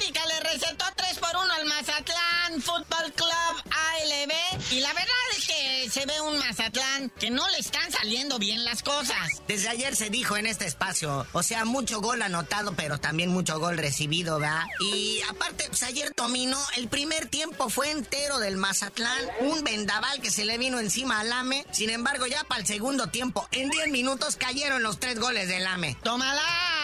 Mazatlán 6.71 7.09
que 7.19 7.29
no 7.29 7.47
le 7.49 7.57
están 7.57 7.91
saliendo 7.91 8.39
bien 8.39 8.63
las 8.63 8.83
cosas. 8.83 9.41
Desde 9.47 9.69
ayer 9.69 9.95
se 9.95 10.09
dijo 10.09 10.37
en 10.37 10.45
este 10.45 10.65
espacio, 10.65 11.25
o 11.33 11.43
sea, 11.43 11.65
mucho 11.65 12.01
gol 12.01 12.21
anotado, 12.21 12.73
pero 12.75 12.97
también 12.97 13.29
mucho 13.29 13.59
gol 13.59 13.77
recibido, 13.77 14.39
¿verdad? 14.39 14.63
Y 14.79 15.21
aparte, 15.29 15.65
pues 15.67 15.83
ayer 15.83 16.11
dominó, 16.15 16.57
el 16.77 16.87
primer 16.87 17.27
tiempo 17.27 17.69
fue 17.69 17.91
entero 17.91 18.39
del 18.39 18.57
Mazatlán, 18.57 19.21
un 19.41 19.63
vendaval 19.63 20.21
que 20.21 20.31
se 20.31 20.45
le 20.45 20.57
vino 20.57 20.79
encima 20.79 21.19
al 21.19 21.31
AME. 21.31 21.65
Sin 21.71 21.89
embargo, 21.89 22.27
ya 22.27 22.43
para 22.43 22.61
el 22.61 22.67
segundo 22.67 23.07
tiempo, 23.07 23.47
en 23.51 23.69
10 23.69 23.89
minutos 23.89 24.35
cayeron 24.35 24.83
los 24.83 24.99
tres 24.99 25.19
goles 25.19 25.47
del 25.47 25.65
AME. 25.65 25.97
¡Tómala! 26.03 26.80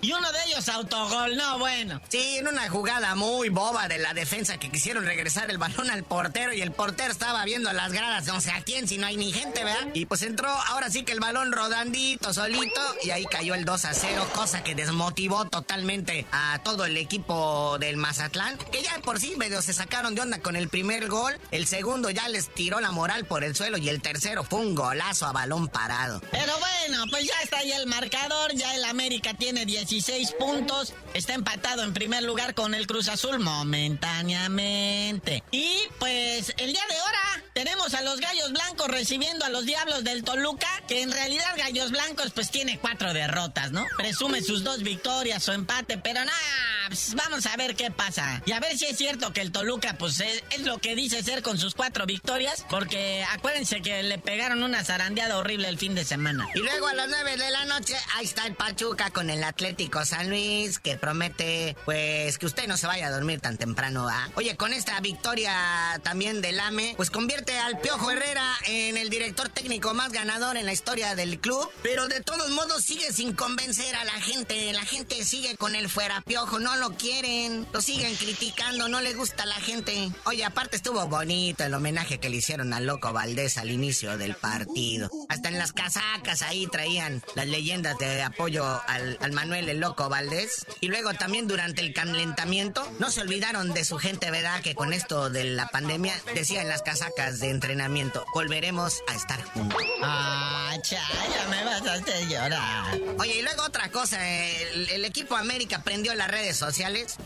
Y 0.00 0.12
uno 0.12 0.30
de 0.32 0.38
ellos 0.46 0.68
autogol, 0.68 1.36
no 1.36 1.58
bueno. 1.58 2.00
Sí, 2.08 2.38
en 2.38 2.48
una 2.48 2.68
jugada 2.68 3.14
muy 3.14 3.48
boba 3.48 3.88
de 3.88 3.98
la 3.98 4.14
defensa 4.14 4.58
que 4.58 4.70
quisieron 4.70 5.04
regresar 5.04 5.50
el 5.50 5.58
balón 5.58 5.90
al 5.90 6.04
portero 6.04 6.52
y 6.52 6.60
el 6.60 6.72
portero 6.72 7.10
estaba 7.10 7.44
viendo 7.44 7.72
las 7.72 7.92
gradas, 7.92 8.26
no 8.26 8.40
sé 8.40 8.50
a 8.50 8.62
quién, 8.62 8.86
si 8.86 8.98
no 8.98 9.06
hay 9.06 9.16
ni 9.16 9.32
gente, 9.32 9.64
¿verdad? 9.64 9.88
Y 9.94 10.06
pues 10.06 10.22
entró 10.22 10.48
ahora 10.48 10.90
sí 10.90 11.04
que 11.04 11.12
el 11.12 11.20
balón 11.20 11.52
rodandito, 11.52 12.32
solito, 12.32 12.80
y 13.02 13.10
ahí 13.10 13.24
cayó 13.24 13.54
el 13.54 13.64
2 13.64 13.84
a 13.84 13.94
0, 13.94 14.28
cosa 14.34 14.62
que 14.62 14.74
desmotivó 14.74 15.46
totalmente 15.46 16.26
a 16.30 16.60
todo 16.62 16.84
el 16.84 16.96
equipo 16.96 17.78
del 17.78 17.96
Mazatlán, 17.96 18.56
que 18.70 18.82
ya 18.82 18.98
por 19.02 19.20
sí 19.20 19.34
medio 19.36 19.62
se 19.62 19.72
sacaron 19.72 20.14
de 20.14 20.20
onda 20.20 20.38
con 20.40 20.56
el 20.56 20.68
primer 20.68 21.08
gol, 21.08 21.38
el 21.50 21.66
segundo 21.66 22.10
ya 22.10 22.28
les 22.28 22.52
tiró 22.54 22.80
la 22.80 22.92
moral 22.92 23.24
por 23.24 23.44
el 23.44 23.56
suelo 23.56 23.78
y 23.78 23.88
el 23.88 24.00
tercero 24.00 24.44
fue 24.44 24.60
un 24.60 24.74
golazo 24.74 25.26
a 25.26 25.32
balón 25.32 25.68
parado. 25.68 26.20
Pero 26.30 26.52
bueno, 26.58 27.04
pues 27.10 27.26
ya 27.26 27.34
está 27.42 27.58
ahí 27.58 27.72
el 27.72 27.86
marcador, 27.86 28.54
ya 28.54 28.74
el 28.74 28.84
América 28.84 29.34
tiene 29.34 29.66
10 29.66 29.87
16 29.88 30.32
puntos. 30.32 30.92
Está 31.14 31.32
empatado 31.34 31.82
en 31.82 31.94
primer 31.94 32.22
lugar 32.22 32.54
con 32.54 32.74
el 32.74 32.86
Cruz 32.86 33.08
Azul 33.08 33.38
momentáneamente. 33.38 35.42
Y 35.50 35.78
pues 35.98 36.52
el 36.58 36.72
día 36.72 36.82
de 36.88 36.96
ahora 36.96 37.42
tenemos 37.54 37.94
a 37.94 38.02
los 38.02 38.20
Gallos 38.20 38.52
Blancos 38.52 38.88
recibiendo 38.88 39.46
a 39.46 39.48
los 39.48 39.64
Diablos 39.64 40.04
del 40.04 40.24
Toluca, 40.24 40.68
que 40.86 41.00
en 41.00 41.10
realidad 41.10 41.56
Gallos 41.56 41.90
Blancos 41.90 42.32
pues 42.34 42.50
tiene 42.50 42.78
cuatro 42.78 43.14
derrotas, 43.14 43.72
¿no? 43.72 43.86
Presume 43.96 44.42
sus 44.42 44.62
dos 44.62 44.82
victorias 44.82 45.48
o 45.48 45.54
empate, 45.54 45.96
pero 45.96 46.22
nada, 46.22 46.77
pues, 46.88 47.14
vamos 47.14 47.46
a 47.46 47.56
ver 47.56 47.76
qué 47.76 47.90
pasa. 47.90 48.42
Y 48.46 48.52
a 48.52 48.60
ver 48.60 48.76
si 48.76 48.86
es 48.86 48.96
cierto 48.96 49.32
que 49.32 49.40
el 49.40 49.52
Toluca 49.52 49.94
pues 49.98 50.20
es, 50.20 50.42
es 50.50 50.62
lo 50.62 50.78
que 50.78 50.94
dice 50.94 51.22
ser 51.22 51.42
con 51.42 51.58
sus 51.58 51.74
cuatro 51.74 52.06
victorias, 52.06 52.64
porque 52.68 53.24
acuérdense 53.30 53.82
que 53.82 54.02
le 54.02 54.18
pegaron 54.18 54.62
una 54.62 54.84
zarandeada 54.84 55.38
horrible 55.38 55.68
el 55.68 55.78
fin 55.78 55.94
de 55.94 56.04
semana. 56.04 56.48
Y 56.54 56.60
luego 56.60 56.86
a 56.86 56.94
las 56.94 57.08
9 57.08 57.36
de 57.36 57.50
la 57.50 57.64
noche, 57.66 57.94
ahí 58.16 58.24
está 58.24 58.46
el 58.46 58.54
Pachuca 58.54 59.10
con 59.10 59.30
el 59.30 59.44
Atlético 59.44 60.04
San 60.04 60.28
Luis, 60.28 60.78
que 60.78 60.96
promete, 60.96 61.76
pues, 61.84 62.38
que 62.38 62.46
usted 62.46 62.66
no 62.66 62.76
se 62.76 62.86
vaya 62.86 63.08
a 63.08 63.10
dormir 63.10 63.40
tan 63.40 63.56
temprano, 63.56 64.04
¿va? 64.04 64.28
Oye, 64.34 64.56
con 64.56 64.72
esta 64.72 64.98
victoria 65.00 66.00
también 66.02 66.40
del 66.40 66.58
AME, 66.58 66.94
pues 66.96 67.10
convierte 67.10 67.58
al 67.58 67.80
Piojo 67.80 68.10
Herrera 68.10 68.56
en 68.66 68.96
el 68.96 69.10
director 69.10 69.48
técnico 69.48 69.94
más 69.94 70.12
ganador 70.12 70.56
en 70.56 70.66
la 70.66 70.72
historia 70.72 71.14
del 71.14 71.38
club, 71.40 71.70
pero 71.82 72.08
de 72.08 72.20
todos 72.20 72.50
modos 72.50 72.84
sigue 72.84 73.12
sin 73.12 73.34
convencer 73.34 73.94
a 73.94 74.04
la 74.04 74.20
gente. 74.20 74.72
La 74.72 74.84
gente 74.84 75.24
sigue 75.24 75.56
con 75.56 75.74
el 75.74 75.88
fuera 75.88 76.22
Piojo, 76.22 76.58
no 76.58 76.76
lo 76.78 76.90
quieren, 76.94 77.66
lo 77.72 77.80
siguen 77.80 78.14
criticando, 78.16 78.88
no 78.88 79.00
le 79.00 79.14
gusta 79.14 79.42
a 79.42 79.46
la 79.46 79.56
gente. 79.56 80.10
Oye, 80.24 80.44
aparte 80.44 80.76
estuvo 80.76 81.06
bonito 81.06 81.64
el 81.64 81.74
homenaje 81.74 82.18
que 82.18 82.30
le 82.30 82.36
hicieron 82.36 82.72
al 82.72 82.86
Loco 82.86 83.12
Valdés 83.12 83.58
al 83.58 83.70
inicio 83.70 84.16
del 84.16 84.34
partido. 84.34 85.10
Hasta 85.28 85.48
en 85.48 85.58
las 85.58 85.72
casacas 85.72 86.42
ahí 86.42 86.66
traían 86.66 87.22
las 87.34 87.46
leyendas 87.46 87.98
de 87.98 88.22
apoyo 88.22 88.64
al, 88.86 89.18
al 89.20 89.32
Manuel 89.32 89.68
el 89.68 89.80
loco 89.80 90.08
Valdés. 90.08 90.66
Y 90.80 90.88
luego 90.88 91.12
también 91.14 91.48
durante 91.48 91.80
el 91.82 91.92
calentamiento, 91.92 92.88
no 92.98 93.10
se 93.10 93.20
olvidaron 93.20 93.72
de 93.74 93.84
su 93.84 93.98
gente, 93.98 94.30
¿verdad? 94.30 94.60
Que 94.62 94.74
con 94.74 94.92
esto 94.92 95.30
de 95.30 95.44
la 95.44 95.68
pandemia, 95.68 96.14
decía 96.34 96.62
en 96.62 96.68
las 96.68 96.82
casacas 96.82 97.40
de 97.40 97.50
entrenamiento, 97.50 98.24
volveremos 98.34 99.00
a 99.08 99.14
estar 99.14 99.42
juntos. 99.42 99.82
Ah, 100.02 100.74
chaya, 100.82 101.48
me 101.50 101.64
vas 101.64 101.86
a 101.86 101.94
hacer 101.94 102.28
llorar. 102.28 102.98
Oye, 103.18 103.38
y 103.38 103.42
luego 103.42 103.64
otra 103.64 103.90
cosa, 103.90 104.26
el, 104.28 104.88
el 104.90 105.04
equipo 105.04 105.36
América 105.36 105.82
prendió 105.82 106.14
las 106.14 106.28
redes 106.28 106.56
sociales 106.56 106.67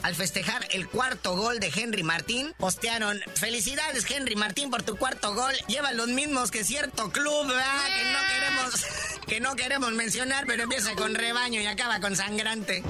al 0.02 0.14
festejar 0.14 0.68
el 0.70 0.88
cuarto 0.88 1.34
gol 1.34 1.58
de 1.58 1.72
Henry 1.74 2.04
Martín. 2.04 2.54
Postearon, 2.58 3.20
felicidades 3.34 4.08
Henry 4.08 4.36
Martín 4.36 4.70
por 4.70 4.84
tu 4.84 4.96
cuarto 4.96 5.34
gol. 5.34 5.52
Lleva 5.66 5.90
los 5.92 6.06
mismos 6.06 6.52
que 6.52 6.62
cierto 6.62 7.10
club, 7.10 7.48
¿verdad? 7.48 7.86
Que 7.86 8.12
no 8.12 8.18
queremos, 8.28 8.86
que 9.26 9.40
no 9.40 9.56
queremos 9.56 9.92
mencionar, 9.92 10.44
pero 10.46 10.62
empieza 10.62 10.94
con 10.94 11.16
rebaño 11.16 11.60
y 11.60 11.66
acaba 11.66 11.98
con 11.98 12.14
sangrante. 12.14 12.84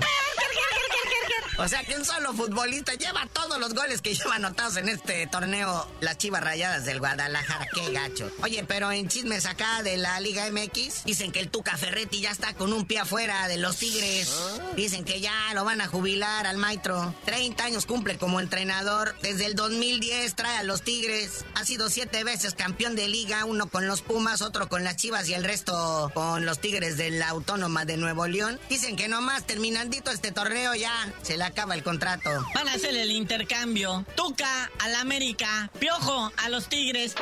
O 1.62 1.68
sea 1.68 1.85
que 1.85 1.96
un 1.96 2.05
solo 2.05 2.33
futbolista 2.33 2.94
lleva 2.94 3.25
todos 3.33 3.57
los 3.61 3.72
goles 3.72 4.01
que 4.01 4.16
lleva 4.16 4.35
anotados 4.35 4.77
en 4.79 4.88
este 4.88 5.29
torneo 5.29 5.87
las 6.01 6.18
Chivas 6.18 6.42
Rayadas 6.42 6.85
del 6.85 6.98
Guadalajara. 6.98 7.68
Qué 7.72 7.92
gacho. 7.92 8.29
Oye, 8.42 8.64
pero 8.66 8.90
en 8.90 9.07
chismes 9.07 9.46
acá 9.46 9.81
de 9.85 9.96
la 9.96 10.18
Liga 10.18 10.51
MX, 10.51 11.05
dicen 11.05 11.31
que 11.31 11.38
el 11.38 11.51
Tuca 11.51 11.77
Ferretti 11.77 12.20
ya 12.20 12.33
está 12.33 12.53
con 12.55 12.72
un 12.72 12.85
pie 12.85 12.98
afuera 12.98 13.46
de 13.46 13.59
los 13.59 13.77
Tigres. 13.77 14.29
Dicen 14.75 15.05
que 15.05 15.20
ya 15.20 15.55
lo 15.55 15.64
van 15.64 15.81
a 15.81 15.87
jubilar 15.87 16.48
al 16.48 16.57
maestro. 16.57 17.14
30 17.27 17.62
años 17.62 17.87
cumple 17.87 18.18
como 18.18 18.40
entrenador. 18.40 19.14
Desde 19.22 19.46
el 19.46 19.55
2010 19.55 20.35
trae 20.35 20.57
a 20.57 20.62
los 20.64 20.83
Tigres. 20.83 21.44
Ha 21.55 21.64
sido 21.64 21.90
siete 21.90 22.25
veces 22.25 22.55
campeón 22.55 22.96
de 22.96 23.07
liga, 23.07 23.44
uno 23.44 23.68
con 23.68 23.87
los 23.87 24.03
Pumas, 24.03 24.42
otro 24.42 24.68
con 24.68 24.83
las 24.83 24.96
Chivas 24.96 25.29
y 25.29 25.35
el 25.35 25.44
resto 25.44 26.11
con 26.12 26.44
los 26.44 26.61
Tigres 26.61 26.96
de 26.96 27.12
la 27.12 27.29
Autónoma 27.29 27.85
de 27.85 27.98
Nuevo 27.98 28.27
León. 28.27 28.59
Dicen 28.68 28.96
que 28.96 29.07
nomás 29.07 29.46
terminandito 29.46 30.11
este 30.11 30.33
torneo 30.33 30.75
ya 30.75 30.92
se 31.22 31.37
le 31.37 31.52
acaba 31.53 31.75
el 31.75 31.83
contrato. 31.83 32.31
Van 32.55 32.67
a 32.69 32.73
hacer 32.73 32.97
el 32.97 33.11
intercambio. 33.11 34.05
Tuca 34.17 34.71
al 34.81 34.95
América, 34.95 35.71
Piojo 35.79 36.33
a 36.38 36.49
los 36.49 36.69
Tigres. 36.69 37.15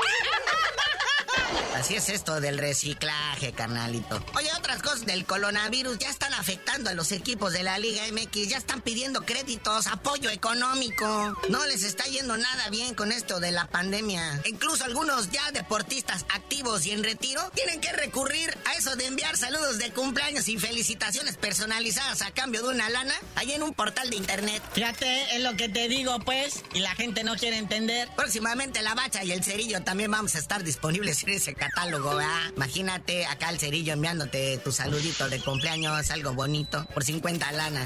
Así 1.74 1.94
es 1.94 2.10
esto 2.10 2.40
del 2.40 2.58
reciclaje, 2.58 3.52
carnalito. 3.52 4.22
Oye, 4.34 4.50
otras 4.58 4.82
cosas 4.82 5.06
del 5.06 5.24
coronavirus 5.24 5.98
ya 5.98 6.10
están 6.10 6.34
afectando 6.34 6.90
a 6.90 6.94
los 6.94 7.10
equipos 7.10 7.54
de 7.54 7.62
la 7.62 7.78
Liga 7.78 8.02
MX, 8.12 8.48
ya 8.48 8.58
están 8.58 8.82
pidiendo 8.82 9.22
créditos, 9.22 9.86
apoyo 9.86 10.28
económico. 10.28 11.34
No 11.48 11.64
les 11.66 11.82
está 11.82 12.04
yendo 12.04 12.36
nada 12.36 12.68
bien 12.68 12.94
con 12.94 13.12
esto 13.12 13.40
de 13.40 13.52
la 13.52 13.66
pandemia. 13.66 14.42
Incluso 14.44 14.84
algunos 14.84 15.30
ya 15.30 15.50
deportistas 15.52 16.26
activos 16.34 16.84
y 16.84 16.90
en 16.90 17.02
retiro 17.02 17.40
tienen 17.54 17.80
que 17.80 17.92
recurrir 17.92 18.56
a 18.66 18.74
eso 18.74 18.94
de 18.96 19.06
enviar 19.06 19.36
saludos 19.38 19.78
de 19.78 19.90
cumpleaños 19.92 20.48
y 20.48 20.58
felicitaciones 20.58 21.36
personalizadas 21.38 22.20
a 22.22 22.30
cambio 22.32 22.62
de 22.62 22.68
una 22.68 22.90
lana 22.90 23.14
ahí 23.36 23.52
en 23.52 23.62
un 23.62 23.72
portal 23.72 24.10
de 24.10 24.16
internet. 24.16 24.62
Fíjate, 24.74 25.36
es 25.36 25.42
lo 25.42 25.56
que 25.56 25.68
te 25.68 25.88
digo, 25.88 26.18
pues, 26.20 26.62
y 26.74 26.80
la 26.80 26.94
gente 26.94 27.24
no 27.24 27.36
quiere 27.36 27.56
entender. 27.56 28.08
Próximamente 28.16 28.82
la 28.82 28.94
bacha 28.94 29.24
y 29.24 29.32
el 29.32 29.42
cerillo 29.42 29.82
también 29.82 30.10
vamos 30.10 30.34
a 30.34 30.38
estar 30.38 30.62
disponibles 30.62 31.19
en 31.24 31.30
ese 31.30 31.54
catálogo, 31.54 32.16
¿verdad? 32.16 32.52
Imagínate 32.56 33.26
acá 33.26 33.50
el 33.50 33.58
cerillo 33.58 33.92
enviándote 33.92 34.58
tu 34.58 34.72
saludito 34.72 35.28
de 35.28 35.40
cumpleaños, 35.40 36.10
algo 36.10 36.32
bonito, 36.34 36.86
por 36.94 37.04
50 37.04 37.52
lana. 37.52 37.84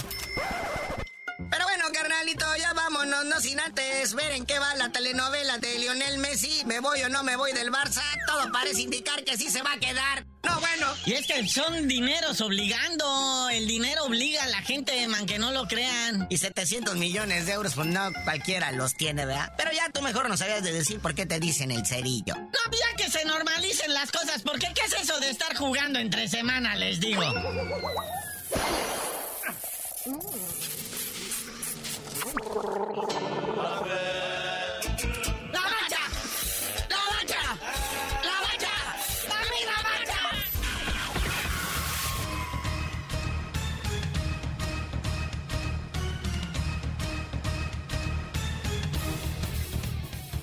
Pero 1.51 1.65
bueno, 1.65 1.85
carnalito, 1.93 2.47
ya 2.57 2.73
vámonos, 2.73 3.25
no 3.25 3.41
sin 3.41 3.59
antes 3.59 4.15
ver 4.15 4.33
en 4.33 4.47
qué 4.47 4.59
va 4.59 4.75
la 4.77 4.91
telenovela 4.91 5.59
de 5.59 5.79
Lionel 5.79 6.19
Messi. 6.19 6.63
¿Me 6.65 6.81
voy 6.81 7.03
o 7.03 7.09
no 7.09 7.25
me 7.25 7.37
voy 7.37 7.53
del 7.53 7.73
Barça? 7.73 8.03
Todo 8.27 8.53
parece 8.53 8.83
indicar 8.83 9.25
que 9.25 9.37
sí 9.37 9.51
se 9.51 9.63
va 9.63 9.73
a 9.73 9.79
quedar. 9.79 10.27
No, 10.45 10.61
bueno. 10.61 10.87
Y 11.07 11.15
es 11.15 11.27
que 11.27 11.47
son 11.49 11.89
dineros 11.89 12.41
obligando. 12.41 13.49
El 13.51 13.67
dinero 13.67 14.05
obliga 14.05 14.45
a 14.45 14.47
la 14.47 14.63
gente, 14.63 15.07
man, 15.09 15.27
que 15.27 15.39
no 15.39 15.51
lo 15.51 15.67
crean. 15.67 16.27
Y 16.31 16.39
700 16.39 16.97
millones 16.97 17.47
de 17.47 17.53
euros, 17.53 17.75
pues 17.75 17.89
no 17.89 18.13
cualquiera 18.25 18.71
los 18.73 18.95
tiene, 18.95 19.27
¿verdad? 19.27 19.53
Pero 19.57 19.73
ya 19.73 19.91
tú 19.91 20.03
mejor 20.03 20.29
no 20.29 20.37
sabías 20.37 20.63
de 20.63 20.73
decir 20.73 21.01
por 21.01 21.15
qué 21.15 21.27
te 21.27 21.41
dicen 21.41 21.71
el 21.71 21.85
cerillo. 21.85 22.35
No, 22.37 22.51
ya 22.73 22.97
que 22.97 23.11
se 23.11 23.25
normalicen 23.25 23.93
las 23.93 24.13
cosas, 24.13 24.43
porque 24.43 24.73
¿qué 24.75 24.83
es 24.87 24.93
eso 25.03 25.19
de 25.19 25.31
estar 25.31 25.57
jugando 25.57 25.99
entre 25.99 26.29
semana, 26.29 26.77
les 26.77 27.01
digo? 27.01 27.23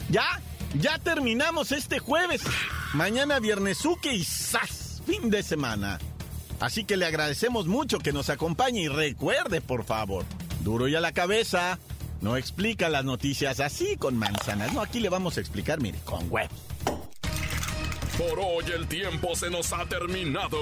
Ya, 0.10 0.42
ya 0.74 1.00
terminamos 1.00 1.72
este 1.72 2.00
jueves. 2.00 2.42
Mañana 2.94 3.40
viernesuque 3.40 4.14
y 4.14 4.26
¡zas! 4.26 5.02
Fin 5.06 5.30
de 5.30 5.42
semana. 5.42 6.00
Así 6.60 6.84
que 6.84 6.98
le 6.98 7.06
agradecemos 7.06 7.68
mucho 7.68 8.00
que 8.00 8.12
nos 8.12 8.30
acompañe 8.30 8.82
y 8.82 8.88
recuerde, 8.90 9.62
por 9.62 9.86
favor, 9.86 10.26
duro 10.66 10.90
y 10.90 10.96
a 10.96 11.00
la 11.00 11.14
cabeza. 11.14 11.80
No 12.22 12.38
explica 12.38 12.88
las 12.88 13.04
noticias 13.04 13.60
así 13.60 13.98
con 13.98 14.16
manzanas. 14.16 14.72
No, 14.74 14.82
aquí 14.82 15.00
le 15.00 15.10
vamos 15.10 15.38
a 15.38 15.42
explicar, 15.42 15.82
mire, 15.82 15.98
con 16.06 16.28
huevo. 16.30 16.54
Por 18.18 18.40
hoy 18.40 18.66
el 18.76 18.88
tiempo 18.88 19.36
se 19.36 19.50
nos 19.50 19.74
ha 19.74 19.86
terminado. 19.86 20.60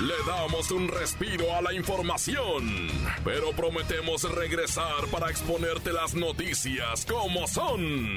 Le 0.00 0.14
damos 0.26 0.72
un 0.72 0.88
respiro 0.88 1.54
a 1.54 1.62
la 1.62 1.72
información, 1.72 2.88
pero 3.24 3.52
prometemos 3.52 4.24
regresar 4.34 5.06
para 5.12 5.30
exponerte 5.30 5.92
las 5.92 6.14
noticias 6.14 7.06
como 7.06 7.46
son. 7.46 8.16